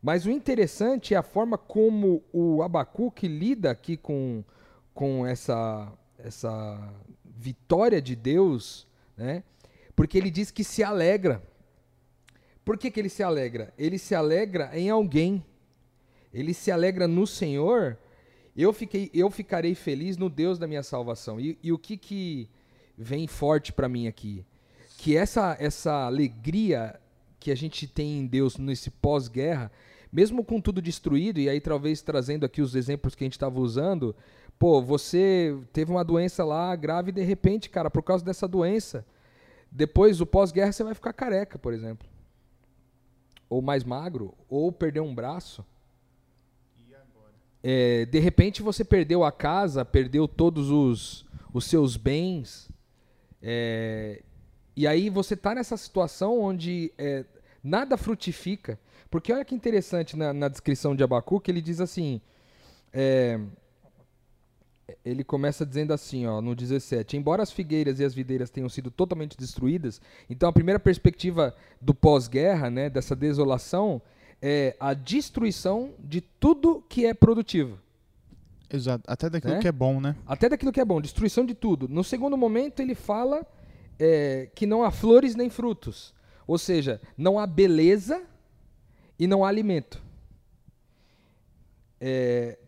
[0.00, 4.44] Mas o interessante é a forma como o Abacuque lida aqui com,
[4.94, 8.86] com essa, essa vitória de Deus,
[9.16, 9.42] né?
[9.94, 11.42] porque ele diz que se alegra.
[12.64, 13.74] Por que, que ele se alegra?
[13.76, 15.44] Ele se alegra em alguém.
[16.32, 17.98] Ele se alegra no Senhor.
[18.60, 21.38] Eu, fiquei, eu ficarei feliz no Deus da minha salvação.
[21.38, 22.50] E, e o que, que
[22.96, 24.44] vem forte para mim aqui?
[24.98, 26.98] Que essa, essa alegria
[27.38, 29.70] que a gente tem em Deus nesse pós-guerra,
[30.12, 33.60] mesmo com tudo destruído, e aí talvez trazendo aqui os exemplos que a gente estava
[33.60, 34.14] usando,
[34.58, 39.06] pô, você teve uma doença lá grave e de repente, cara, por causa dessa doença,
[39.70, 42.08] depois o pós-guerra você vai ficar careca, por exemplo
[43.48, 45.64] ou mais magro, ou perder um braço.
[47.70, 52.70] É, de repente você perdeu a casa, perdeu todos os, os seus bens,
[53.42, 54.22] é,
[54.74, 57.26] e aí você está nessa situação onde é,
[57.62, 58.80] nada frutifica.
[59.10, 62.22] Porque olha que interessante na, na descrição de Abacuque, ele diz assim:
[62.90, 63.38] é,
[65.04, 68.90] ele começa dizendo assim, ó, no 17: Embora as figueiras e as videiras tenham sido
[68.90, 70.00] totalmente destruídas,
[70.30, 74.00] então a primeira perspectiva do pós-guerra, né, dessa desolação,
[74.40, 77.78] é a destruição de tudo que é produtivo.
[78.70, 79.58] Exato, até daquilo é?
[79.60, 80.14] que é bom, né?
[80.26, 81.88] Até daquilo que é bom, destruição de tudo.
[81.88, 83.46] No segundo momento, ele fala
[83.98, 86.14] é, que não há flores nem frutos.
[86.46, 88.22] Ou seja, não há beleza
[89.18, 90.02] e não há alimento.
[92.00, 92.58] É,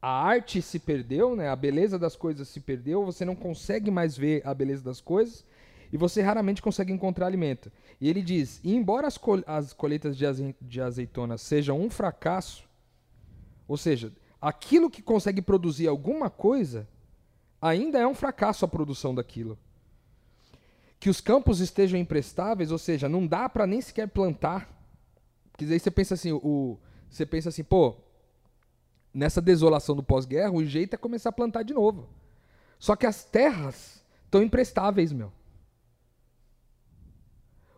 [0.00, 1.48] a arte se perdeu, né?
[1.48, 5.44] A beleza das coisas se perdeu, você não consegue mais ver a beleza das coisas
[5.92, 7.70] e você raramente consegue encontrar alimento.
[8.00, 11.90] E ele diz: e embora as, col as colheitas de, aze de azeitona sejam um
[11.90, 12.64] fracasso,
[13.66, 16.86] ou seja, aquilo que consegue produzir alguma coisa,
[17.60, 19.58] ainda é um fracasso a produção daquilo.
[21.00, 24.70] Que os campos estejam imprestáveis, ou seja, não dá para nem sequer plantar.
[25.50, 27.96] Porque aí você pensa assim, o, você pensa assim, pô,
[29.12, 32.08] nessa desolação do pós-guerra, o jeito é começar a plantar de novo.
[32.78, 35.32] Só que as terras estão imprestáveis, meu.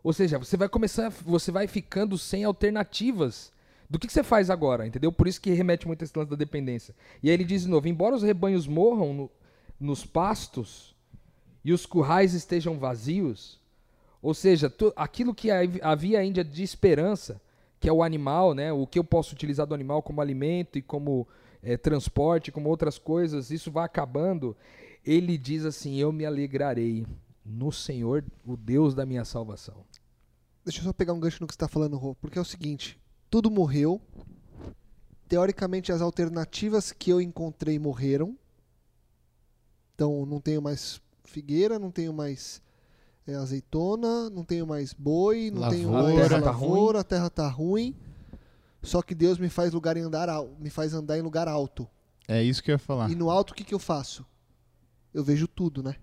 [0.07, 3.51] Ou seja, você vai começar, você vai ficando sem alternativas.
[3.91, 5.11] Do que, que você faz agora, entendeu?
[5.11, 6.95] Por isso que remete muito a esse lance da dependência.
[7.21, 9.31] E aí ele diz de novo: embora os rebanhos morram no,
[9.81, 10.95] nos pastos
[11.65, 13.61] e os currais estejam vazios,
[14.23, 15.51] ou seja, tu, aquilo que
[15.83, 17.43] havia ainda de esperança,
[17.81, 18.73] que é o animal, né?
[18.73, 21.27] O que eu posso utilizar do animal como alimento e como
[21.61, 24.57] é, transporte, como outras coisas, isso vai acabando.
[25.05, 27.05] Ele diz assim: Eu me alegrarei
[27.45, 29.85] no Senhor, o Deus da minha salvação.
[30.67, 32.45] Deixa eu só pegar um gancho no que você está falando, Rô, porque é o
[32.45, 33.01] seguinte:
[33.31, 34.01] tudo morreu.
[35.29, 38.37] Teoricamente, as alternativas que eu encontrei morreram.
[39.95, 42.61] Então, não tenho mais figueira, não tenho mais
[43.29, 47.49] é, azeitona, não tenho mais boi, não lavoura, tenho mais tá lavoura, a terra tá
[47.49, 47.95] ruim.
[48.83, 51.89] Só que Deus me faz lugar em andar me faz andar em lugar alto.
[52.27, 53.09] É isso que eu ia falar.
[53.09, 54.27] E no alto o que, que eu faço?
[55.15, 55.95] Eu vejo tudo, né?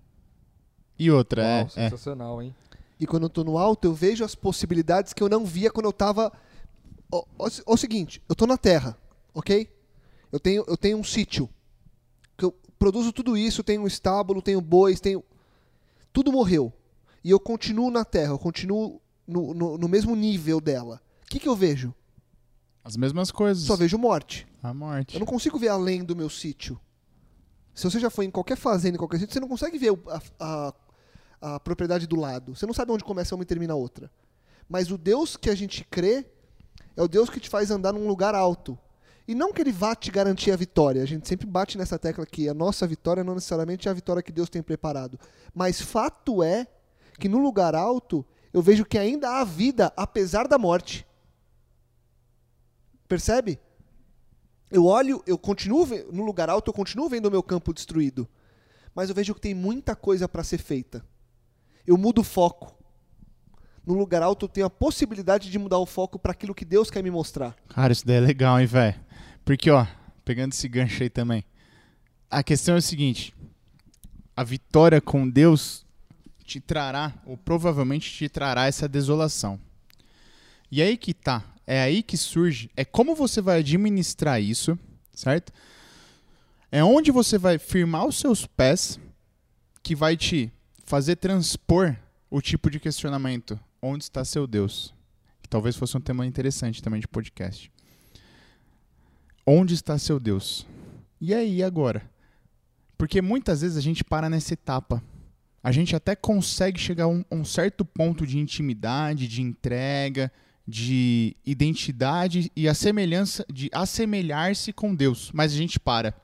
[0.98, 2.46] E outra, Uau, é, sensacional, é.
[2.46, 2.56] hein?
[3.04, 5.84] E quando eu tô no alto, eu vejo as possibilidades que eu não via quando
[5.84, 6.32] eu tava.
[7.12, 8.96] Ó, ó, ó o seguinte, eu tô na terra,
[9.34, 9.70] ok?
[10.32, 11.46] Eu tenho, eu tenho um sítio.
[12.34, 15.22] Que eu produzo tudo isso, tenho um estábulo, tenho bois, tenho.
[16.14, 16.72] Tudo morreu.
[17.22, 20.98] E eu continuo na terra, eu continuo no, no, no mesmo nível dela.
[21.24, 21.94] O que, que eu vejo?
[22.82, 23.64] As mesmas coisas.
[23.64, 24.46] Só vejo morte.
[24.62, 25.14] A morte.
[25.14, 26.80] Eu não consigo ver além do meu sítio.
[27.74, 30.02] Se você já foi em qualquer fazenda, em qualquer sítio, você não consegue ver o-
[30.08, 30.74] a, a-
[31.44, 32.56] a propriedade do lado.
[32.56, 34.10] Você não sabe onde começa uma e termina a outra.
[34.66, 36.24] Mas o Deus que a gente crê
[36.96, 38.78] é o Deus que te faz andar num lugar alto.
[39.28, 41.02] E não que ele vá te garantir a vitória.
[41.02, 44.22] A gente sempre bate nessa tecla que a nossa vitória não necessariamente é a vitória
[44.22, 45.20] que Deus tem preparado.
[45.54, 46.66] Mas fato é
[47.18, 51.06] que no lugar alto eu vejo que ainda há vida apesar da morte.
[53.06, 53.60] Percebe?
[54.70, 58.26] Eu olho, eu continuo no lugar alto, eu continuo vendo o meu campo destruído.
[58.94, 61.04] Mas eu vejo que tem muita coisa para ser feita.
[61.86, 62.74] Eu mudo o foco.
[63.86, 66.90] No lugar alto eu tenho a possibilidade de mudar o foco para aquilo que Deus
[66.90, 67.54] quer me mostrar.
[67.68, 68.98] Cara, isso daí é legal, hein, velho?
[69.44, 69.86] Porque, ó,
[70.24, 71.44] pegando esse gancho aí também.
[72.30, 73.34] A questão é o seguinte:
[74.34, 75.84] a vitória com Deus
[76.44, 79.60] te trará, ou provavelmente te trará essa desolação.
[80.70, 81.44] E aí que tá.
[81.66, 82.70] É aí que surge.
[82.76, 84.78] É como você vai administrar isso,
[85.12, 85.52] certo?
[86.70, 88.98] É onde você vai firmar os seus pés
[89.82, 90.52] que vai te
[90.84, 91.96] fazer transpor
[92.30, 93.58] o tipo de questionamento.
[93.82, 94.94] Onde está seu Deus?
[95.42, 97.70] Que talvez fosse um tema interessante também de podcast.
[99.46, 100.66] Onde está seu Deus?
[101.20, 102.10] E aí, agora?
[102.96, 105.02] Porque muitas vezes a gente para nessa etapa.
[105.62, 110.30] A gente até consegue chegar a um, um certo ponto de intimidade, de entrega,
[110.66, 116.14] de identidade e a semelhança de assemelhar-se com Deus, mas a gente para.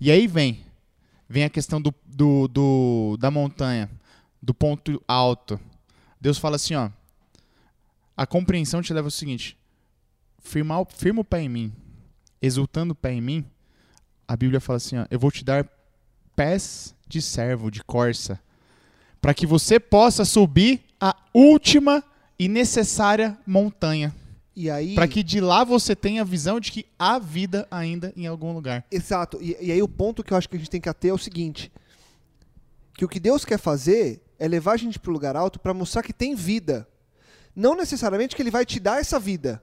[0.00, 0.65] E aí vem,
[1.28, 3.90] vem a questão do, do, do- da montanha,
[4.42, 5.58] do ponto alto.
[6.20, 6.90] Deus fala assim, ó,
[8.16, 9.56] a compreensão te leva ao seguinte:
[10.38, 11.72] firmar, o- firma o pé em mim,
[12.40, 13.44] exultando o pé em mim.
[14.28, 15.68] A Bíblia fala assim, ó, eu vou te dar
[16.34, 18.40] pés de servo, de corça,
[19.20, 22.02] para que você possa subir a última
[22.38, 24.14] e necessária montanha,
[24.56, 24.94] E aí.
[24.94, 28.54] para que de lá você tenha a visão de que há vida ainda em algum
[28.54, 28.86] lugar.
[28.90, 29.38] Exato.
[29.40, 31.14] E, e aí o ponto que eu acho que a gente tem que ater é
[31.14, 31.70] o seguinte:
[32.94, 35.74] que o que Deus quer fazer é levar a gente para o lugar alto para
[35.74, 36.88] mostrar que tem vida.
[37.54, 39.62] Não necessariamente que Ele vai te dar essa vida.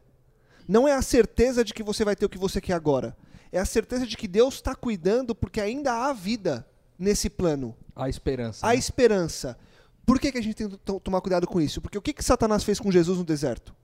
[0.67, 3.15] Não é a certeza de que você vai ter o que você quer agora.
[3.51, 6.65] É a certeza de que Deus está cuidando porque ainda há vida
[6.97, 7.75] nesse plano.
[7.95, 8.65] A esperança.
[8.65, 8.75] Há né?
[8.75, 9.57] esperança.
[10.05, 11.81] Por que, que a gente tem que to- tomar cuidado com isso?
[11.81, 13.75] Porque o que, que Satanás fez com Jesus no deserto?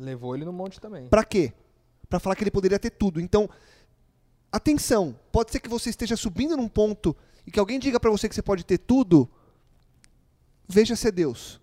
[0.00, 1.08] Levou ele no monte também.
[1.08, 1.52] Pra quê?
[2.08, 3.20] Pra falar que ele poderia ter tudo.
[3.20, 3.48] Então,
[4.50, 7.14] atenção, pode ser que você esteja subindo num ponto
[7.46, 9.30] e que alguém diga pra você que você pode ter tudo.
[10.66, 11.60] Veja se é Deus.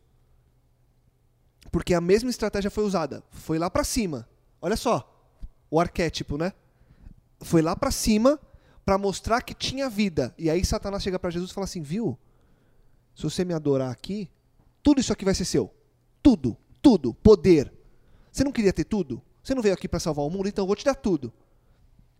[1.71, 3.23] Porque a mesma estratégia foi usada.
[3.31, 4.29] Foi lá pra cima.
[4.61, 5.11] Olha só,
[5.69, 6.53] o arquétipo, né?
[7.41, 8.39] Foi lá pra cima
[8.85, 10.33] pra mostrar que tinha vida.
[10.37, 12.17] E aí Satanás chega pra Jesus e fala assim: "Viu?
[13.15, 14.29] Se você me adorar aqui,
[14.83, 15.73] tudo isso aqui vai ser seu.
[16.21, 17.73] Tudo, tudo, poder,
[18.37, 19.19] você não queria ter tudo?
[19.41, 20.47] Você não veio aqui para salvar o mundo?
[20.47, 21.33] Então eu vou te dar tudo.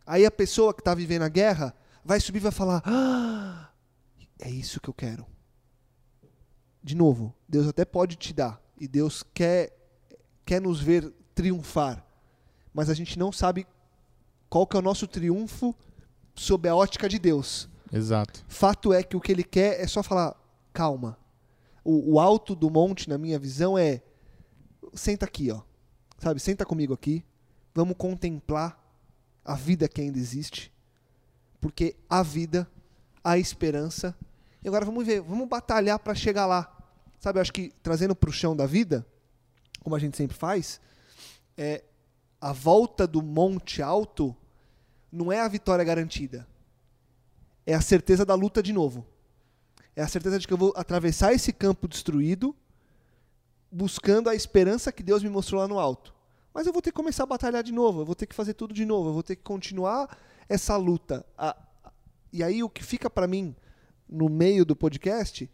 [0.03, 3.69] Aí a pessoa que está vivendo a guerra vai subir e vai falar: ah,
[4.39, 5.27] é isso que eu quero.
[6.81, 8.59] De novo, Deus até pode te dar.
[8.79, 9.77] E Deus quer,
[10.43, 12.03] quer nos ver triunfar.
[12.73, 13.67] Mas a gente não sabe
[14.49, 15.75] qual que é o nosso triunfo
[16.33, 17.69] sob a ótica de Deus.
[17.93, 18.43] Exato.
[18.47, 20.35] Fato é que o que ele quer é só falar:
[20.73, 21.15] calma.
[21.83, 24.01] O, o alto do monte, na minha visão, é
[24.93, 25.66] senta aqui, ó.
[26.17, 27.23] Sabe, senta comigo aqui.
[27.73, 28.83] Vamos contemplar
[29.45, 30.71] a vida que ainda existe.
[31.61, 32.69] Porque a vida,
[33.23, 34.15] a esperança.
[34.63, 36.73] E agora vamos ver, vamos batalhar para chegar lá.
[37.19, 39.05] Sabe, eu acho que trazendo para o chão da vida,
[39.83, 40.81] como a gente sempre faz,
[41.57, 41.83] é
[42.39, 44.35] a volta do monte alto
[45.11, 46.47] não é a vitória garantida.
[47.65, 49.05] É a certeza da luta de novo.
[49.95, 52.55] É a certeza de que eu vou atravessar esse campo destruído
[53.71, 56.13] buscando a esperança que Deus me mostrou lá no alto.
[56.53, 58.53] Mas eu vou ter que começar a batalhar de novo, eu vou ter que fazer
[58.53, 60.17] tudo de novo, eu vou ter que continuar
[60.49, 61.25] essa luta.
[62.31, 63.55] E aí o que fica para mim
[64.07, 65.49] no meio do podcast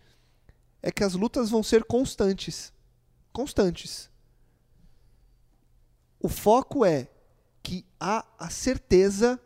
[0.82, 2.72] é que as lutas vão ser constantes.
[3.32, 4.10] Constantes.
[6.20, 7.10] O foco é
[7.62, 9.40] que há a certeza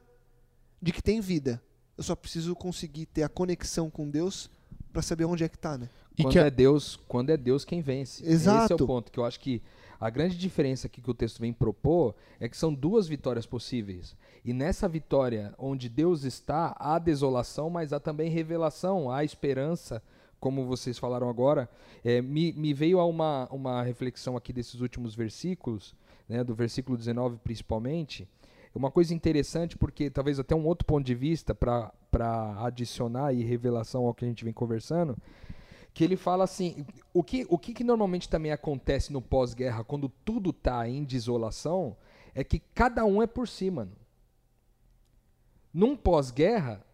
[0.81, 1.61] de que tem vida.
[1.97, 4.49] Eu só preciso conseguir ter a conexão com Deus
[4.93, 5.89] para saber onde é que tá, né?
[6.17, 8.23] E quando que é Deus, quando é Deus quem vence.
[8.23, 8.83] Esse é Exato.
[8.83, 9.61] o ponto que eu acho que
[9.99, 14.15] a grande diferença aqui que o texto vem propor é que são duas vitórias possíveis.
[14.43, 20.01] E nessa vitória onde Deus está, há desolação, mas há também revelação, há esperança
[20.39, 21.69] como vocês falaram agora,
[22.03, 25.95] é, me, me veio a uma, uma reflexão aqui desses últimos versículos,
[26.29, 28.27] né, do versículo 19 principalmente,
[28.75, 31.91] uma coisa interessante, porque talvez até um outro ponto de vista para
[32.63, 35.17] adicionar e revelação ao que a gente vem conversando,
[35.97, 40.07] que ele fala assim, o que, o que, que normalmente também acontece no pós-guerra, quando
[40.23, 41.97] tudo está em desolação,
[42.35, 43.93] é que cada um é por si, mano.
[45.73, 46.85] Num pós-guerra,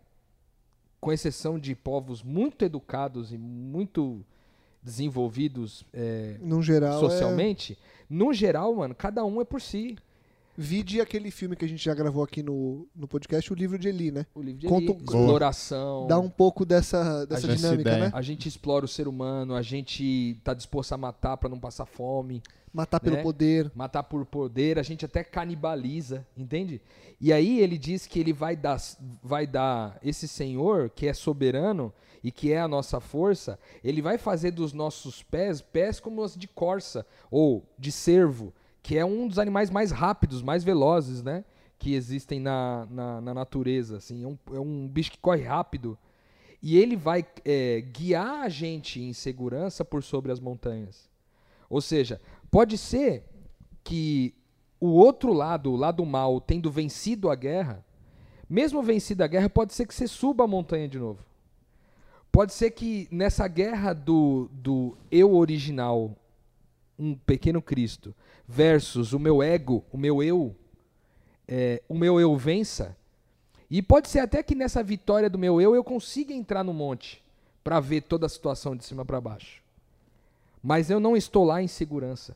[1.02, 4.26] com exceção de povos muito educados e muito
[4.82, 7.78] desenvolvidos é, No geral, socialmente,
[8.10, 9.98] no geral, mano, cada um é por si.
[10.56, 13.88] Vide aquele filme que a gente já gravou aqui no, no podcast, o livro de
[13.88, 14.26] Eli, né?
[14.36, 16.08] O livro de Conta Eli, um- exploração.
[16.08, 18.12] Dá um pouco dessa, dessa dinâmica, né?
[18.14, 21.86] A gente explora o ser humano, a gente tá disposto a matar para não passar
[21.86, 23.22] fome, Matar pelo né?
[23.24, 23.72] poder.
[23.76, 26.82] matar por poder, a gente até canibaliza, entende?
[27.22, 28.80] E aí ele diz que ele vai dar,
[29.24, 34.18] vai dar esse Senhor que é soberano e que é a nossa força, ele vai
[34.18, 39.30] fazer dos nossos pés pés como os de corça ou de cervo, que é um
[39.30, 41.46] dos animais mais rápidos, mais velozes, né?
[41.80, 45.98] Que existem na, na, na natureza, assim, é um, é um bicho que corre rápido.
[46.62, 51.10] E ele vai é, guiar a gente em segurança por sobre as montanhas.
[51.70, 53.24] Ou seja, pode ser
[53.84, 54.36] que
[54.80, 57.84] o outro lado, o lado mal, tendo vencido a guerra,
[58.50, 61.26] mesmo vencida a guerra, pode ser que você suba a montanha de novo.
[62.32, 66.16] Pode ser que nessa guerra do, do eu original,
[66.98, 68.14] um pequeno Cristo,
[68.48, 70.56] versus o meu ego, o meu eu,
[71.48, 72.96] é, o meu eu vença.
[73.70, 77.24] E pode ser até que nessa vitória do meu eu eu consiga entrar no monte
[77.64, 79.62] para ver toda a situação de cima para baixo.
[80.62, 82.36] Mas eu não estou lá em segurança.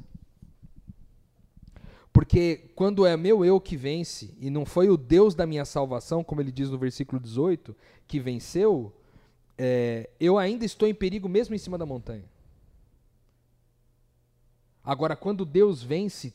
[2.12, 6.24] Porque quando é meu eu que vence, e não foi o Deus da minha salvação,
[6.24, 7.76] como ele diz no versículo 18,
[8.08, 8.92] que venceu,
[9.58, 12.24] é, eu ainda estou em perigo mesmo em cima da montanha.
[14.88, 16.34] Agora, quando Deus vence,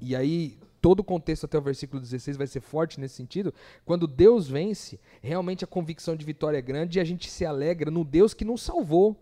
[0.00, 4.08] e aí todo o contexto até o versículo 16 vai ser forte nesse sentido, quando
[4.08, 8.04] Deus vence, realmente a convicção de vitória é grande e a gente se alegra no
[8.04, 9.16] Deus que nos salvou.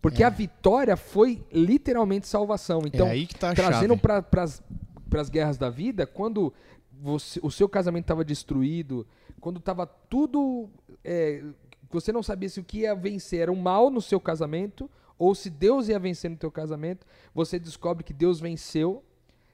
[0.00, 2.82] Porque a vitória foi literalmente salvação.
[2.86, 6.52] Então, é aí que tá a trazendo para as guerras da vida, quando
[6.92, 9.04] você- o seu casamento estava destruído,
[9.40, 10.68] quando estava tudo.
[11.02, 11.42] é,
[11.90, 15.34] você não sabia se o que ia vencer era o mal no seu casamento ou
[15.34, 19.02] se Deus ia vencer no teu casamento, você descobre que Deus venceu,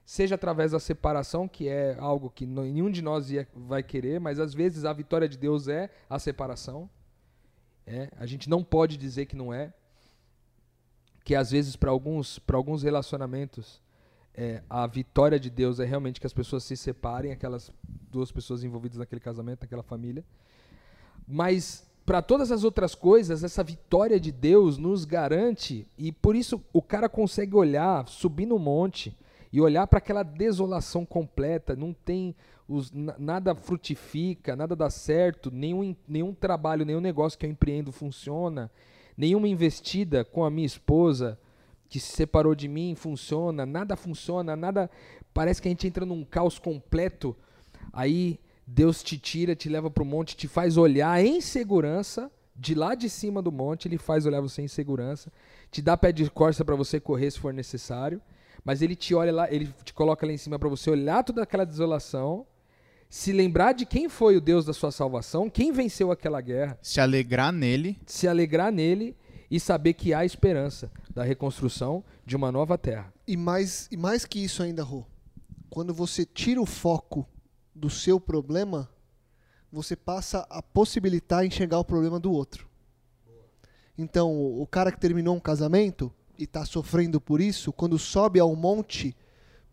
[0.05, 4.41] seja através da separação, que é algo que nenhum de nós ia, vai querer, mas
[4.41, 6.89] às vezes a vitória de Deus é a separação.
[7.87, 9.73] É, a gente não pode dizer que não é
[11.25, 13.81] que às vezes para alguns alguns relacionamentos
[14.35, 17.71] é, a vitória de Deus é realmente que as pessoas se separem aquelas
[18.11, 20.25] duas pessoas envolvidas naquele casamento naquela família
[21.27, 26.61] mas para todas as outras coisas essa vitória de Deus nos garante e por isso
[26.73, 29.17] o cara consegue olhar subir no monte
[29.53, 32.35] e olhar para aquela desolação completa não tem
[32.69, 37.93] os, na- nada frutifica nada dá certo nenhum nenhum trabalho nenhum negócio que eu empreendo
[37.93, 38.69] funciona
[39.17, 41.39] nenhuma investida com a minha esposa
[41.89, 44.89] que se separou de mim funciona, nada funciona, nada.
[45.35, 47.37] Parece que a gente entra num caos completo.
[47.93, 48.39] Aí
[48.73, 52.95] Deus te tira, te leva para o monte, te faz olhar em segurança, de lá
[52.95, 55.33] de cima do monte, ele faz olhar você em segurança,
[55.73, 58.21] te dá pé de corça para você correr se for necessário,
[58.65, 61.43] mas ele te olha lá, ele te coloca lá em cima para você olhar toda
[61.43, 62.47] aquela desolação,
[63.09, 67.01] se lembrar de quem foi o Deus da sua salvação, quem venceu aquela guerra, Se
[67.01, 67.99] alegrar nele.
[68.07, 69.17] se alegrar nele
[69.51, 73.13] e saber que há esperança da reconstrução de uma nova terra.
[73.27, 75.05] E mais, e mais que isso ainda, Rô.
[75.69, 77.27] Quando você tira o foco
[77.81, 78.89] do seu problema,
[79.73, 82.69] você passa a possibilitar enxergar o problema do outro.
[83.97, 88.55] Então, o cara que terminou um casamento e está sofrendo por isso, quando sobe ao
[88.55, 89.17] monte,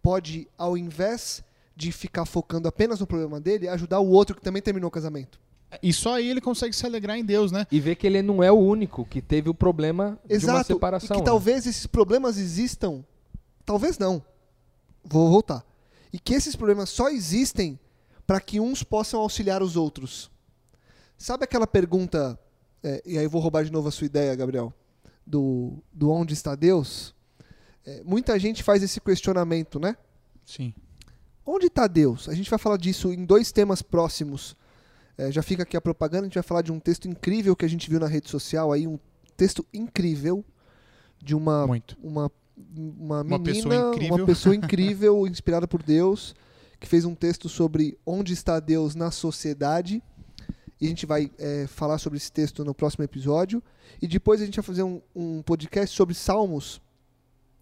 [0.01, 1.43] pode, ao invés
[1.75, 5.39] de ficar focando apenas no problema dele, ajudar o outro que também terminou o casamento.
[5.83, 7.67] E só aí ele consegue se alegrar em Deus, né?
[7.69, 10.67] E ver que ele não é o único que teve o problema de uma Exato.
[10.67, 11.07] separação.
[11.07, 11.25] e que né?
[11.25, 13.03] talvez esses problemas existam.
[13.65, 14.23] Talvez não.
[15.03, 15.65] Vou voltar.
[16.11, 17.77] E que esses problemas só existem
[18.27, 20.29] para que uns possam auxiliar os outros.
[21.17, 22.37] Sabe aquela pergunta,
[22.83, 24.71] é, e aí eu vou roubar de novo a sua ideia, Gabriel,
[25.25, 27.15] do, do onde está Deus?
[27.85, 29.95] É, muita gente faz esse questionamento, né?
[30.45, 30.73] Sim.
[31.45, 32.27] Onde está Deus?
[32.27, 34.55] A gente vai falar disso em dois temas próximos.
[35.17, 37.63] É, já fica aqui a propaganda, a gente vai falar de um texto incrível que
[37.65, 38.99] a gente viu na rede social aí, um
[39.37, 40.43] texto incrível
[41.23, 41.97] de uma Muito.
[42.03, 42.29] uma,
[42.75, 44.15] uma Uma menina, pessoa incrível.
[44.15, 46.35] uma pessoa incrível, inspirada por Deus,
[46.79, 50.01] que fez um texto sobre onde está Deus na sociedade.
[50.79, 53.63] E a gente vai é, falar sobre esse texto no próximo episódio.
[54.01, 56.81] E depois a gente vai fazer um, um podcast sobre salmos.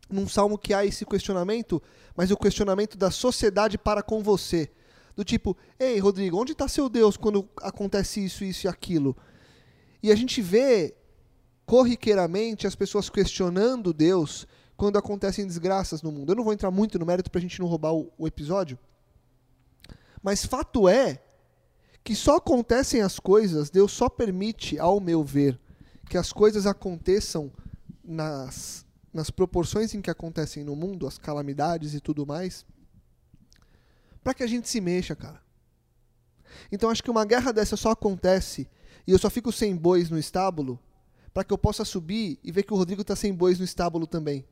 [0.09, 1.82] Num salmo que há esse questionamento,
[2.16, 4.70] mas o questionamento da sociedade para com você.
[5.16, 9.16] Do tipo, ei, Rodrigo, onde está seu Deus quando acontece isso, isso e aquilo?
[10.03, 10.93] E a gente vê
[11.66, 14.45] corriqueiramente as pessoas questionando Deus
[14.78, 16.32] quando acontecem desgraças no mundo.
[16.32, 18.78] Eu não vou entrar muito no mérito para a gente não roubar o, o episódio.
[20.26, 21.21] Mas fato é
[22.03, 25.59] que só acontecem as coisas, Deus só permite, ao meu ver,
[26.09, 27.51] que as coisas aconteçam
[28.03, 32.65] nas, nas proporções em que acontecem no mundo, as calamidades e tudo mais,
[34.23, 35.39] para que a gente se mexa, cara.
[36.71, 38.67] Então acho que uma guerra dessa só acontece
[39.05, 40.80] e eu só fico sem bois no estábulo
[41.36, 44.07] para que eu possa subir e ver que o Rodrigo está sem bois no estábulo
[44.07, 44.43] também.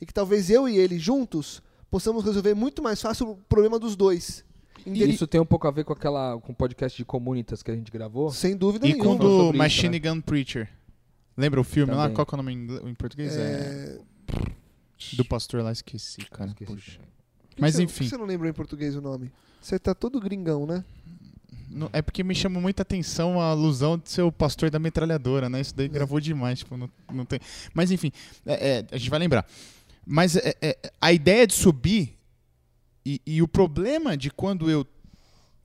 [0.00, 3.96] E que talvez eu e ele juntos possamos resolver muito mais fácil o problema dos
[3.96, 4.44] dois.
[4.86, 7.70] E isso tem um pouco a ver com aquela com o podcast de Comunitas que
[7.70, 8.30] a gente gravou?
[8.30, 9.12] Sem dúvida E nenhuma.
[9.12, 10.68] com Falou do Machine isso, Gun Preacher.
[11.36, 12.02] Lembra o filme lá?
[12.04, 12.14] Também.
[12.14, 13.36] Qual que é o nome em, inglês- em português?
[13.36, 13.98] É...
[14.32, 16.50] É, Do pastor lá, esqueci, cara.
[16.50, 17.00] Esqueci Puxa.
[17.58, 17.94] Mas você- enfim.
[17.94, 19.30] Por que você não lembrou em português o nome?
[19.60, 20.84] Você tá todo gringão, né?
[21.70, 25.48] Não- É porque me chamou muita atenção a alusão de ser o pastor da metralhadora,
[25.48, 25.60] né?
[25.60, 27.40] Isso daí gravou demais, tipo, não, não tem.
[27.72, 28.12] Mas enfim,
[28.46, 29.44] é- é, a gente vai lembrar.
[30.06, 32.16] Mas é, é, a ideia de subir
[33.04, 34.86] e, e o problema de quando eu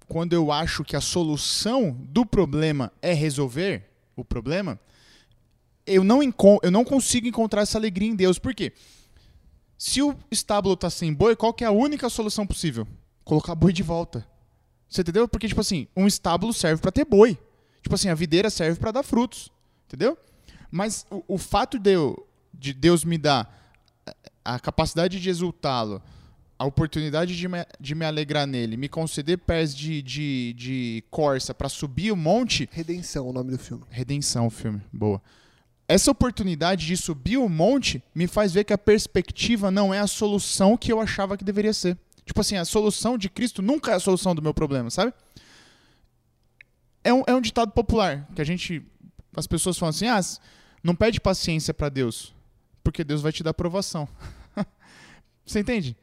[0.08, 4.80] quando eu acho que a solução do problema é resolver o problema,
[5.86, 6.20] eu não,
[6.64, 8.40] eu não consigo encontrar essa alegria em Deus.
[8.40, 8.74] Por quê?
[9.78, 12.88] Se o estábulo tá sem boi, qual que é a única solução possível?
[13.24, 14.28] Colocar boi de volta.
[14.90, 15.28] Você entendeu?
[15.28, 17.38] Porque, tipo assim, um estábulo serve pra ter boi.
[17.84, 19.52] Tipo assim, a videira serve pra dar frutos.
[19.88, 20.18] Entendeu?
[20.72, 23.56] Mas o, o fato de, eu, de Deus me dar
[24.44, 26.02] a capacidade de exultá-lo,
[26.60, 31.54] a oportunidade de me, de me alegrar nele, me conceder pés de, de, de corça
[31.54, 33.86] pra subir o monte, Redenção, o nome do filme.
[33.90, 34.82] Redenção, o filme.
[34.92, 35.22] Boa.
[35.88, 40.06] Essa oportunidade de subir o monte me faz ver que a perspectiva não é a
[40.06, 41.98] solução que eu achava que deveria ser.
[42.26, 45.14] Tipo assim, a solução de Cristo nunca é a solução do meu problema, sabe?
[47.02, 48.86] É um, é um ditado popular que a gente.
[49.36, 50.20] As pessoas falam assim: ah,
[50.84, 52.36] não pede paciência pra Deus,
[52.84, 54.08] porque Deus vai te dar aprovação.
[55.46, 55.98] Você entende?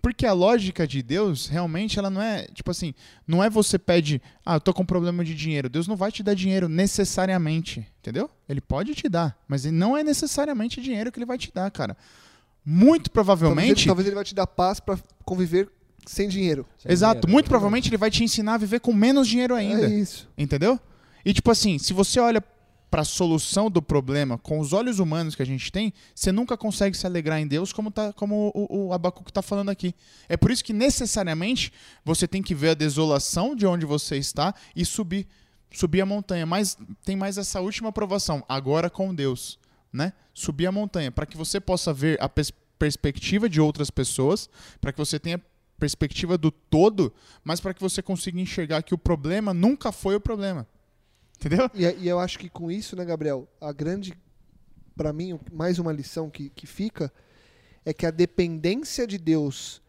[0.00, 2.94] Porque a lógica de Deus, realmente, ela não é, tipo assim,
[3.26, 5.68] não é você pede, ah, eu tô com problema de dinheiro.
[5.68, 8.30] Deus não vai te dar dinheiro necessariamente, entendeu?
[8.48, 11.70] Ele pode te dar, mas ele não é necessariamente dinheiro que ele vai te dar,
[11.70, 11.96] cara.
[12.64, 15.68] Muito Talvez ele, provavelmente, talvez ele vai te dar paz pra conviver
[16.06, 16.66] sem dinheiro.
[16.78, 19.86] Sem exato, dinheiro, muito provavelmente ele vai te ensinar a viver com menos dinheiro ainda.
[19.86, 20.28] É isso.
[20.36, 20.78] Entendeu?
[21.24, 22.42] E tipo assim, se você olha
[22.90, 26.96] pra solução do problema com os olhos humanos que a gente tem, você nunca consegue
[26.96, 29.94] se alegrar em Deus como, tá, como o, o Abacuque tá falando aqui.
[30.28, 31.72] É por isso que necessariamente
[32.04, 35.26] você tem que ver a desolação de onde você está e subir,
[35.70, 36.46] subir a montanha.
[36.46, 39.58] Mas tem mais essa última aprovação, agora com Deus,
[39.92, 40.12] né?
[40.32, 44.48] Subir a montanha para que você possa ver a pers- perspectiva de outras pessoas,
[44.80, 45.40] para que você tenha
[45.78, 47.12] perspectiva do todo,
[47.44, 50.66] mas para que você consiga enxergar que o problema nunca foi o problema.
[51.38, 51.70] Entendeu?
[51.72, 54.12] E, e eu acho que com isso, né, Gabriel, a grande,
[54.96, 57.12] pra mim, mais uma lição que, que fica
[57.84, 59.80] é que a dependência de Deus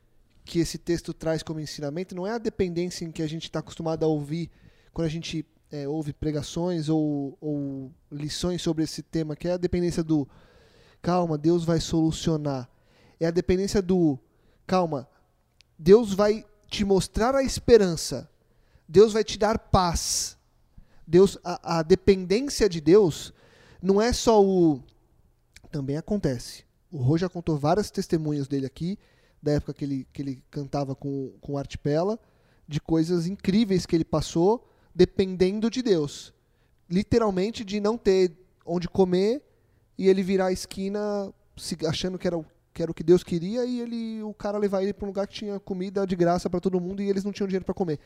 [0.46, 3.60] que esse texto traz como ensinamento não é a dependência em que a gente está
[3.60, 4.50] acostumado a ouvir
[4.92, 9.58] quando a gente é, ouve pregações ou, ou lições sobre esse tema, que é a
[9.58, 10.28] dependência do
[11.02, 12.68] calma, Deus vai solucionar.
[13.20, 14.18] É a dependência do
[14.66, 15.08] calma,
[15.78, 18.30] Deus vai te mostrar a esperança.
[18.88, 20.36] Deus vai te dar paz.
[21.10, 23.34] Deus, a, a dependência de Deus
[23.82, 24.80] não é só o.
[25.72, 26.64] Também acontece.
[26.92, 28.98] O Rô já contou várias testemunhas dele aqui,
[29.42, 32.20] da época que ele, que ele cantava com, com Artipela,
[32.68, 36.32] de coisas incríveis que ele passou dependendo de Deus.
[36.90, 38.32] Literalmente de não ter
[38.66, 39.44] onde comer
[39.98, 41.34] e ele virar a esquina
[41.88, 44.84] achando que era, o- que era o que Deus queria e ele, o cara levar
[44.84, 47.32] ele para um lugar que tinha comida de graça para todo mundo e eles não
[47.32, 48.00] tinham dinheiro para comer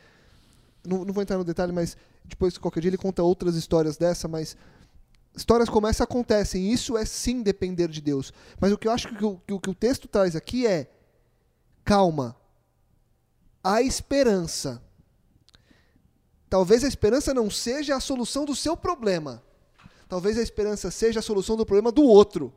[0.86, 4.27] não, não vou entrar no detalhe, mas depois qualquer dia ele conta outras histórias dessa,
[4.27, 4.57] mas
[5.36, 6.71] histórias como essa acontecem.
[6.71, 8.31] Isso é sim depender de Deus.
[8.59, 10.89] Mas o que eu acho que o, que que o texto traz aqui é
[11.84, 12.36] calma.
[13.63, 14.81] A esperança.
[16.49, 19.41] Talvez a esperança não seja a solução do seu problema.
[20.07, 22.53] Talvez a esperança seja a solução do problema do outro.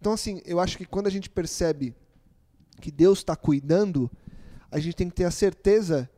[0.00, 1.94] Então, assim, eu acho que quando a gente percebe
[2.80, 4.10] que Deus está cuidando,
[4.70, 6.10] a gente tem que ter a certeza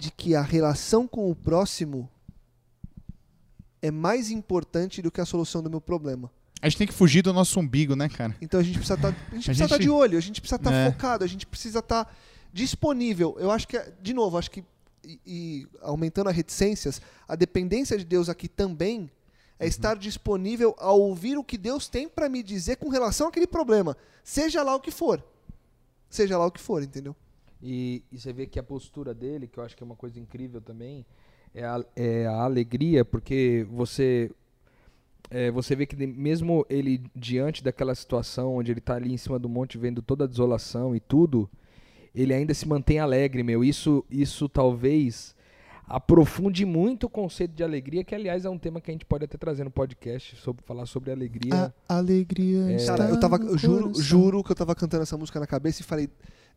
[0.00, 2.08] de que a relação com o próximo
[3.82, 6.30] é mais importante do que a solução do meu problema.
[6.62, 8.34] A gente tem que fugir do nosso umbigo, né, cara?
[8.40, 10.72] Então a gente precisa estar, gente precisa estar gente- de olho, a gente precisa estar
[10.72, 10.90] É.
[10.90, 12.14] focado, a gente precisa estar
[12.52, 13.36] disponível.
[13.38, 14.64] Eu acho que, é- de novo, acho que
[15.04, 19.10] e, e aumentando as reticências, a dependência de Deus aqui também
[19.58, 23.46] é estar disponível a ouvir o que Deus tem para me dizer com relação àquele
[23.46, 25.22] problema, seja lá o que for.
[26.10, 27.14] Seja lá o que for, entendeu?
[27.62, 30.18] E, e você vê que a postura dele, que eu acho que é uma coisa
[30.18, 31.04] incrível também,
[31.54, 34.30] é a, é a alegria, porque você
[35.30, 39.38] é, você vê que mesmo ele diante daquela situação onde ele está ali em cima
[39.38, 41.48] do monte vendo toda a desolação e tudo,
[42.14, 43.62] ele ainda se mantém alegre, meu.
[43.62, 45.36] Isso, isso talvez
[45.86, 49.24] aprofunde muito o conceito de alegria, que aliás é um tema que a gente pode
[49.24, 51.72] até trazer no podcast sobre falar sobre alegria.
[51.88, 52.76] A alegria É.
[52.76, 53.38] está Cara, eu tava.
[53.38, 56.08] no Eu juro, juro que eu tava cantando essa música na cabeça e falei,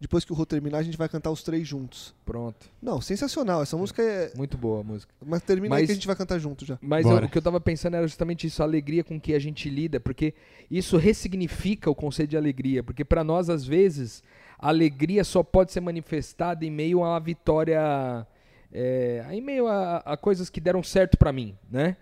[0.03, 2.13] depois que o Rô terminar, a gente vai cantar os três juntos.
[2.25, 3.61] Pronto, Não, sensacional.
[3.61, 4.31] Essa música é.
[4.35, 5.13] muito boa a música.
[5.25, 6.77] Mas termina aí Mas- que a gente vai cantar junto já.
[6.81, 9.39] Mas eu- o que eu tava pensando era justamente isso, a alegria com que a
[9.39, 10.33] gente lida, porque
[10.69, 14.21] isso ressignifica o conceito de alegria, porque para nós às vezes
[14.59, 18.27] a alegria só pode ser manifestada em meio a uma vitória,
[18.71, 21.95] é, em meio a, a coisas que deram certo para mim, né?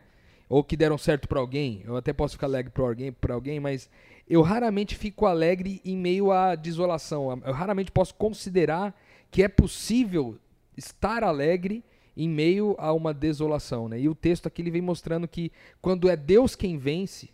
[0.50, 1.82] Ou que deram certo para alguém.
[1.86, 3.90] Eu até posso ficar alegre para alguém, para alguém, mas
[4.34, 7.32] eu raramente fico alegre em meio à desolação.
[7.46, 8.96] Eu raramente posso considerar
[9.30, 10.38] que é possível
[10.78, 11.84] estar alegre
[12.16, 14.00] em meio a uma desolação, né?
[14.00, 15.52] E o texto aqui ele vem mostrando que
[15.82, 17.30] quando é Deus quem vence,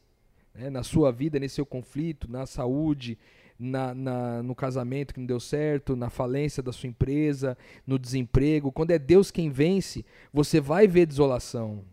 [0.55, 3.17] né, na sua vida, nesse seu conflito, na saúde,
[3.59, 8.71] na, na- no casamento que não deu certo, na falência da sua empresa, no desemprego,
[8.71, 11.83] quando é Deus quem vence, você vai ver desolação.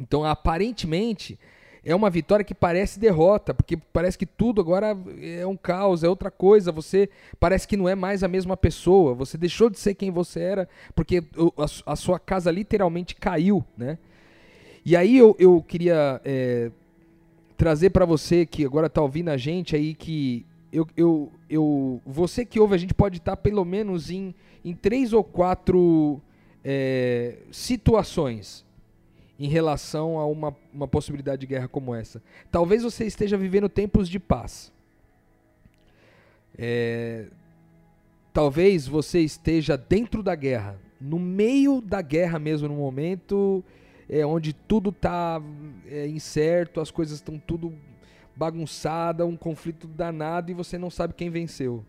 [0.00, 1.38] Então, aparentemente,
[1.86, 6.08] é uma vitória que parece derrota, porque parece que tudo agora é um caos, é
[6.08, 6.72] outra coisa.
[6.72, 7.08] Você
[7.38, 9.14] parece que não é mais a mesma pessoa.
[9.14, 11.22] Você deixou de ser quem você era, porque
[11.56, 13.98] a, su- a sua casa literalmente caiu, né?
[14.84, 16.72] E aí eu, eu queria é,
[17.56, 22.44] trazer para você que agora tá ouvindo a gente aí que eu, eu, eu você
[22.44, 24.34] que ouve a gente pode estar pelo menos em,
[24.64, 26.20] em três ou quatro
[26.64, 28.65] é, situações
[29.38, 32.22] em relação a uma, uma possibilidade de guerra como essa.
[32.50, 34.72] Talvez você esteja vivendo tempos de paz.
[36.56, 37.26] É,
[38.32, 43.62] talvez você esteja dentro da guerra, no meio da guerra mesmo, no momento
[44.08, 45.40] é, onde tudo está
[46.08, 47.74] incerto, as coisas estão tudo
[48.34, 51.84] bagunçada, um conflito danado e você não sabe quem venceu.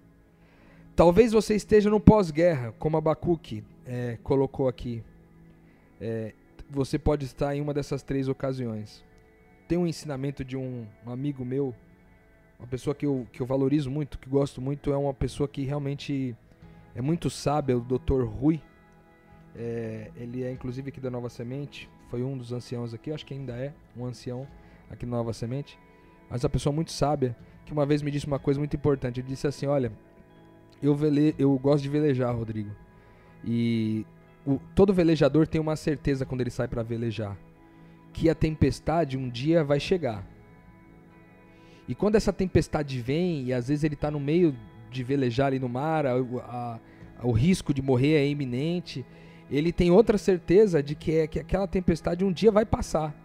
[0.95, 5.03] Talvez você esteja no pós-guerra, como Abacuque é, colocou aqui.
[6.01, 6.33] É,
[6.69, 9.03] você pode estar em uma dessas três ocasiões.
[9.67, 11.73] Tem um ensinamento de um, amigo meu,
[12.59, 15.63] uma pessoa que eu, que eu valorizo muito, que gosto muito, é uma pessoa que
[15.63, 16.35] realmente
[16.95, 18.23] é muito sábia, o Dr.
[18.23, 18.61] Rui.
[19.55, 23.33] É, ele é inclusive aqui da Nova Semente, foi um dos anciãos aqui, acho que
[23.33, 24.47] ainda é um ancião
[24.89, 25.79] aqui na Nova Semente,
[26.29, 29.19] mas uma pessoa muito sábia, que uma vez me disse uma coisa muito importante.
[29.19, 29.91] Ele disse assim: Olha,
[30.81, 32.71] eu, vele, eu gosto de velejar, Rodrigo,
[33.43, 34.05] e
[34.47, 37.37] o- todo velejador tem uma certeza quando ele sai para velejar,
[38.13, 40.25] que a tempestade um dia vai chegar.
[41.87, 44.55] E quando essa tempestade vem, e às vezes ele está no meio
[44.89, 46.79] de velejar ali no mar, a- a-
[47.19, 49.05] a- o risco de morrer é iminente,
[49.51, 53.15] ele tem outra certeza de que, é, que aquela tempestade um dia vai passar.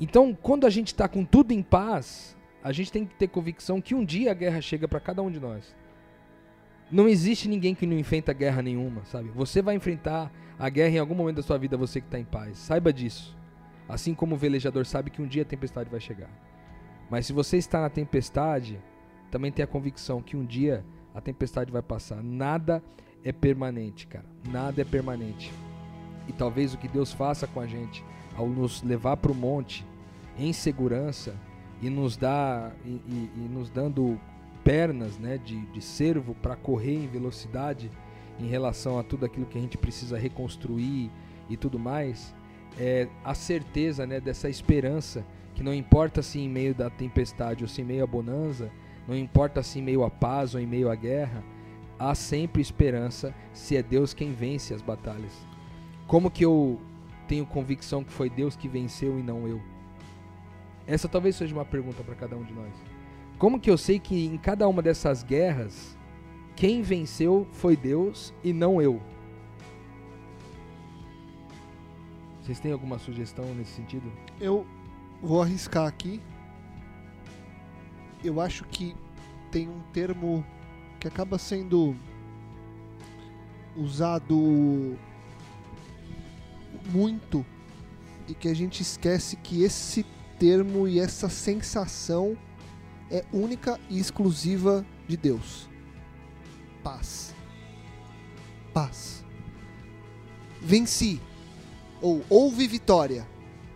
[0.00, 3.80] Então, quando a gente está com tudo em paz, a gente tem que ter convicção
[3.80, 5.74] que um dia a guerra chega para cada um de nós.
[6.90, 9.28] Não existe ninguém que não enfrenta guerra nenhuma, sabe?
[9.30, 12.24] Você vai enfrentar a guerra em algum momento da sua vida, você que está em
[12.24, 12.58] paz.
[12.58, 13.36] Saiba disso.
[13.88, 16.30] Assim como o velejador sabe que um dia a tempestade vai chegar.
[17.10, 18.78] Mas se você está na tempestade,
[19.30, 20.84] também tenha a convicção que um dia
[21.14, 22.22] a tempestade vai passar.
[22.22, 22.82] Nada
[23.24, 24.26] é permanente, cara.
[24.50, 25.52] Nada é permanente.
[26.26, 28.04] E talvez o que Deus faça com a gente
[28.36, 29.84] ao nos levar para o monte
[30.38, 31.34] em segurança
[31.82, 34.18] e nos dar e, e- e nos dando
[34.68, 37.90] pernas, né, de, de servo para correr em velocidade
[38.38, 41.10] em relação a tudo aquilo que a gente precisa reconstruir
[41.48, 42.34] e tudo mais,
[42.78, 47.68] é a certeza, né, dessa esperança que não importa se em meio da tempestade ou
[47.68, 48.70] se em meio à bonança,
[49.08, 51.42] não importa se em meio à paz ou em meio à guerra,
[51.98, 55.32] há sempre esperança se é Deus quem vence as batalhas.
[56.06, 56.78] Como que eu
[57.26, 59.62] tenho convicção que foi Deus que venceu e não eu?
[60.86, 62.87] Essa talvez seja uma pergunta para cada um de nós.
[63.38, 65.96] Como que eu sei que em cada uma dessas guerras
[66.56, 69.00] quem venceu foi Deus e não eu?
[72.42, 74.10] Vocês têm alguma sugestão nesse sentido?
[74.40, 74.66] Eu
[75.22, 76.20] vou arriscar aqui.
[78.24, 78.96] Eu acho que
[79.52, 80.44] tem um termo
[80.98, 81.94] que acaba sendo
[83.76, 84.98] usado
[86.90, 87.46] muito
[88.26, 90.04] e que a gente esquece que esse
[90.40, 92.36] termo e essa sensação
[93.10, 95.68] é única e exclusiva de Deus.
[96.82, 97.34] Paz.
[98.72, 99.24] Paz.
[100.60, 101.20] venci.
[102.00, 103.26] Ou houve vitória.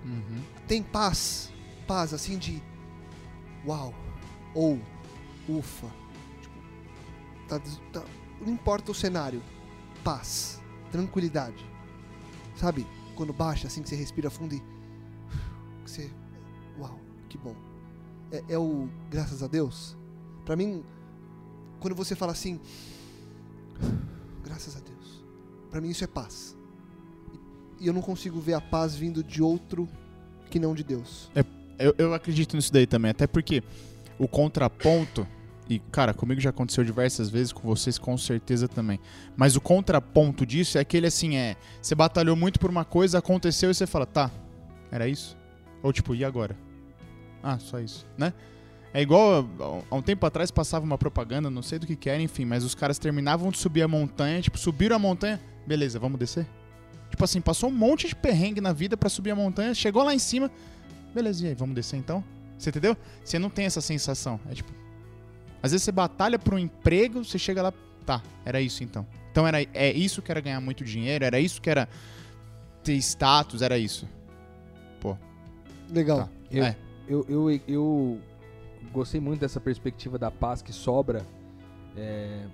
[0.05, 0.43] Uhum.
[0.69, 1.53] Tem paz.
[1.87, 2.63] Paz assim de.
[3.67, 3.95] Uau.
[4.55, 4.81] Ou.
[5.49, 5.89] Ufa.
[6.41, 6.55] Tipo,
[7.49, 7.61] tá
[7.93, 8.05] tá-
[8.41, 9.43] não importa o cenário.
[10.05, 10.61] Paz.
[10.91, 11.65] Tranquilidade.
[12.57, 12.87] Sabe?
[13.17, 14.61] Quando baixa assim que você respira fundo e.
[15.85, 16.11] que Você.
[16.79, 17.55] Uau, que bom.
[18.33, 19.97] É, é o graças a Deus.
[20.45, 20.83] Pra mim,
[21.79, 22.59] quando você fala assim.
[24.43, 25.25] Graças a Deus.
[25.71, 26.57] Pra mim isso é paz.
[27.79, 29.89] E eu não consigo ver a paz vindo de outro
[30.51, 31.31] que não de Deus.
[31.79, 33.63] Eu, eu acredito nisso daí também, até porque
[34.19, 35.27] o contraponto,
[35.69, 39.01] e cara, comigo já aconteceu diversas vezes, com vocês com certeza também.
[39.37, 41.57] Mas o contraponto disso é aquele assim, é.
[41.81, 44.31] Você batalhou muito por uma coisa, aconteceu e você fala, tá,
[44.91, 45.37] era isso?
[45.83, 46.57] Ou tipo, e agora?
[47.43, 48.33] Ah, só isso, né?
[48.95, 49.49] É igual
[49.91, 52.63] há um tempo atrás passava uma propaganda, não sei do que que era, enfim, mas
[52.63, 56.47] os caras terminavam de subir a montanha, tipo, subiram a montanha, beleza, vamos descer?
[57.11, 60.15] Tipo assim, passou um monte de perrengue na vida pra subir a montanha, chegou lá
[60.15, 60.51] em cima,
[61.15, 62.23] beleza, e aí, vamos descer então?
[62.59, 62.97] Você entendeu?
[63.25, 64.39] Você não tem essa sensação.
[64.49, 64.71] É tipo.
[65.63, 67.73] Às vezes você batalha por um emprego, você chega lá,
[68.07, 69.07] tá, era isso então.
[69.31, 71.89] Então era, é isso que era ganhar muito dinheiro, era isso que era
[72.85, 74.07] ter status, era isso.
[75.91, 76.21] Legal.
[76.25, 76.29] Tá.
[76.51, 76.77] Eu- É.
[77.09, 78.19] Eu, eu, eu
[78.93, 81.25] gostei muito dessa perspectiva da paz que sobra.
[81.97, 82.45] É,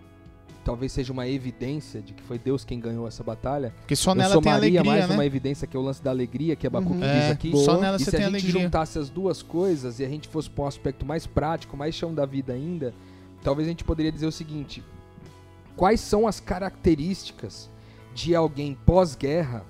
[0.64, 3.72] talvez seja uma evidência de que foi Deus quem ganhou essa batalha.
[3.78, 5.14] Porque só eu nela tem somaria alegria, mais né?
[5.14, 7.00] uma evidência que é o lance da alegria que Abacuque Uhum.
[7.00, 7.50] diz É, aqui.
[7.50, 7.64] boa.
[7.64, 8.62] só nela E você se tem a gente alegria.
[8.62, 12.12] juntasse as duas coisas e a gente fosse para um aspecto mais prático, mais chão
[12.12, 12.92] da vida ainda,
[13.42, 14.82] talvez a gente poderia dizer o seguinte:
[15.76, 17.70] quais são as características
[18.14, 19.64] de alguém pós-guerra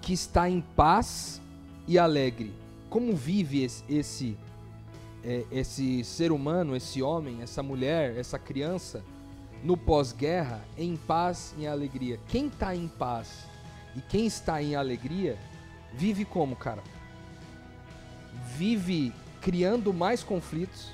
[0.00, 1.40] que está em paz
[1.86, 2.52] e alegre?
[2.90, 4.36] Como vive esse, esse,
[5.24, 9.04] é, esse ser humano, esse homem, essa mulher, essa criança
[9.62, 12.18] no pós-guerra em paz e alegria?
[12.26, 13.46] Quem está em paz
[13.96, 15.38] e quem está em alegria
[15.94, 16.82] vive como, cara?
[18.56, 20.88] Vive criando mais conflitos,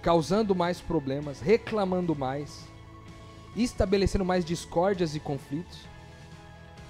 [0.00, 2.64] causando mais problemas, reclamando mais,
[3.56, 5.80] estabelecendo mais discórdias e conflitos?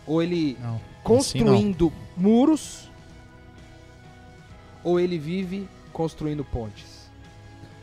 [0.07, 0.75] Ou ele Não.
[0.75, 2.90] Assim construindo muros?
[4.85, 7.11] Ou ele vive construindo pontes?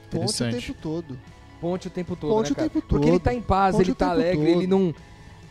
[0.10, 1.20] Ponte o tempo todo.
[1.60, 2.70] Ponte o tempo todo, Ponte né, o cara?
[2.70, 3.14] tempo Porque todo.
[3.16, 4.58] ele tá em paz, Ponte ele o tá tempo alegre, todo.
[4.60, 4.96] ele não,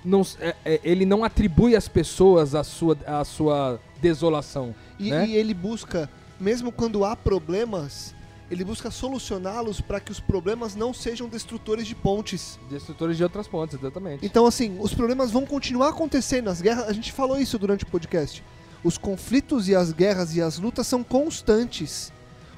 [0.05, 4.75] não é, é, ele não atribui às pessoas a sua, a sua desolação.
[4.99, 5.27] E, Né?
[5.27, 8.15] e ele busca, mesmo quando há problemas,
[8.49, 12.57] ele busca solucioná-los para que os problemas não sejam destrutores de pontes.
[12.71, 14.25] Destrutores de outras pontes, exatamente.
[14.25, 16.49] Então, assim, os problemas vão continuar acontecendo.
[16.49, 18.45] As guerras, a gente falou isso durante o podcast.
[18.85, 22.13] Os conflitos e as guerras e as lutas são constantes.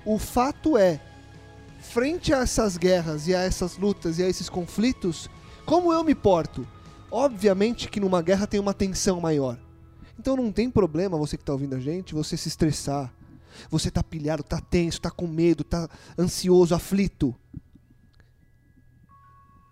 [0.04, 1.00] O fato é,
[1.80, 5.28] frente a essas guerras e a essas lutas e a esses conflitos,
[5.64, 6.66] como eu me porto?
[7.10, 9.58] Obviamente que numa guerra tem uma tensão maior.
[10.18, 13.12] Então não tem problema você que está ouvindo a gente, você se estressar.
[13.70, 15.88] Você tá pilhado, tá tenso, tá com medo, tá
[16.18, 17.34] ansioso, aflito.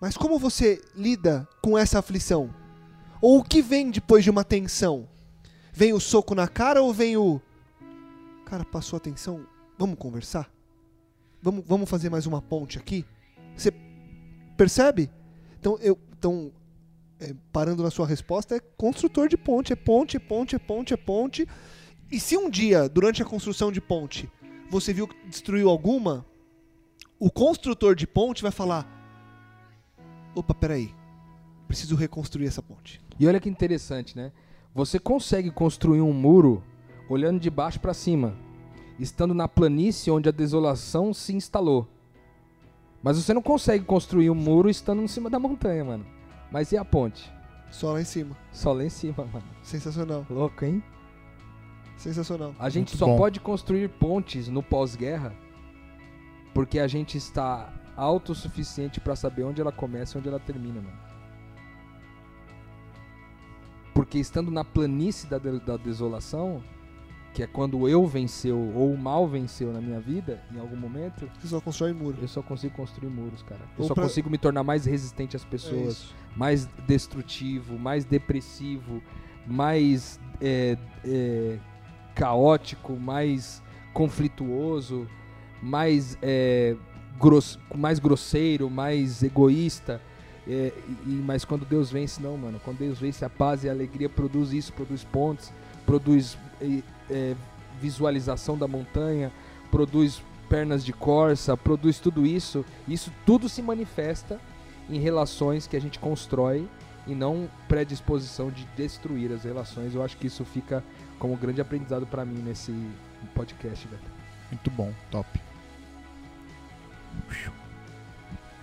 [0.00, 2.54] Mas como você lida com essa aflição?
[3.20, 5.08] Ou o que vem depois de uma tensão?
[5.76, 7.38] Vem o soco na cara ou vem o.
[8.46, 9.46] Cara, passou a tensão?
[9.76, 10.50] Vamos conversar?
[11.42, 13.04] Vamos, vamos fazer mais uma ponte aqui?
[13.54, 13.70] Você
[14.56, 15.10] percebe?
[15.60, 15.98] Então, eu.
[16.18, 16.50] Então,
[17.20, 19.70] é, parando na sua resposta, é construtor de ponte.
[19.70, 21.46] É ponte, é ponte, é ponte, é ponte.
[22.10, 24.30] E se um dia, durante a construção de ponte,
[24.70, 26.24] você viu que destruiu alguma,
[27.18, 28.88] o construtor de ponte vai falar:
[30.34, 30.94] opa, peraí,
[31.68, 32.98] preciso reconstruir essa ponte.
[33.20, 34.32] E olha que interessante, né?
[34.76, 36.62] Você consegue construir um muro
[37.08, 38.34] olhando de baixo para cima,
[38.98, 41.88] estando na planície onde a desolação se instalou.
[43.02, 46.04] Mas você não consegue construir um muro estando em cima da montanha, mano.
[46.52, 47.32] Mas e a ponte?
[47.70, 48.36] Só lá em cima.
[48.52, 49.46] Só lá em cima, mano.
[49.62, 50.82] Sensacional, Louco, hein?
[51.96, 52.54] sensacional.
[52.58, 53.16] A gente Muito só bom.
[53.16, 55.34] pode construir pontes no pós-guerra
[56.52, 61.05] porque a gente está autossuficiente para saber onde ela começa e onde ela termina, mano.
[63.96, 66.62] Porque estando na planície da, de- da desolação,
[67.32, 71.26] que é quando eu venceu ou o mal venceu na minha vida, em algum momento,
[71.40, 72.18] Você só constrói muro.
[72.20, 73.62] eu só consigo construir muros, cara.
[73.78, 76.14] Eu Ou só pra- consigo me tornar mais resistente às É pessoas isso.
[76.36, 79.02] mais destrutivo, mais depressivo,
[79.46, 81.58] mais é, é,
[82.14, 83.62] caótico, mais
[83.94, 85.08] conflituoso,
[85.62, 86.76] mais, é,
[87.18, 90.02] gross, mais grosseiro, mais egoísta.
[90.48, 90.72] É,
[91.04, 92.60] e, mas quando Deus vence, não, mano.
[92.64, 95.52] Quando Deus vence, a paz e a alegria produz isso, produz pontes,
[95.84, 97.34] produz é, é,
[97.80, 99.32] visualização da montanha,
[99.70, 102.64] produz pernas de corça, produz tudo isso.
[102.86, 104.40] Isso tudo se manifesta
[104.88, 106.68] em relações que a gente constrói
[107.06, 109.94] e não predisposição de destruir as relações.
[109.94, 110.82] Eu acho que isso fica
[111.18, 112.72] como grande aprendizado para mim nesse
[113.34, 114.02] podcast, velho.
[114.50, 115.40] Muito bom, top.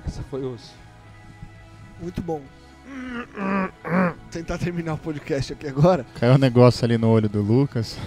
[0.06, 0.83] Essa foi osso.
[2.04, 2.42] Muito bom.
[4.30, 6.06] Tentar terminar o podcast aqui agora.
[6.20, 7.98] Caiu um negócio ali no olho do Lucas.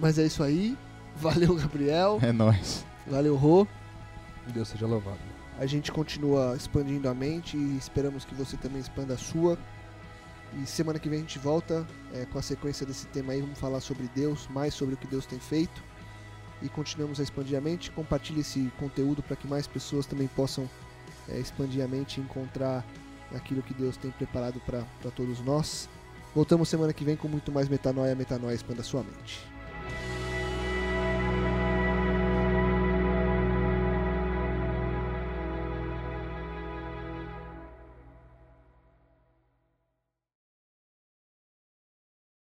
[0.00, 0.78] Mas é isso aí.
[1.16, 2.20] Valeu, Gabriel.
[2.22, 2.86] É nóis.
[3.04, 3.66] Valeu, Rô.
[4.54, 5.18] Deus seja louvado.
[5.58, 9.58] A gente continua expandindo a mente e esperamos que você também expanda a sua.
[10.56, 11.84] E semana que vem a gente volta
[12.14, 13.40] é, com a sequência desse tema aí.
[13.40, 15.82] Vamos falar sobre Deus, mais sobre o que Deus tem feito.
[16.62, 17.90] E continuamos a expandir a mente.
[17.90, 20.70] Compartilhe esse conteúdo para que mais pessoas também possam
[21.28, 22.84] é, expandir a mente e encontrar
[23.34, 25.88] aquilo que Deus tem preparado para todos nós.
[26.34, 29.40] Voltamos semana que vem com muito mais metanoia, metanoia, expanda sua mente.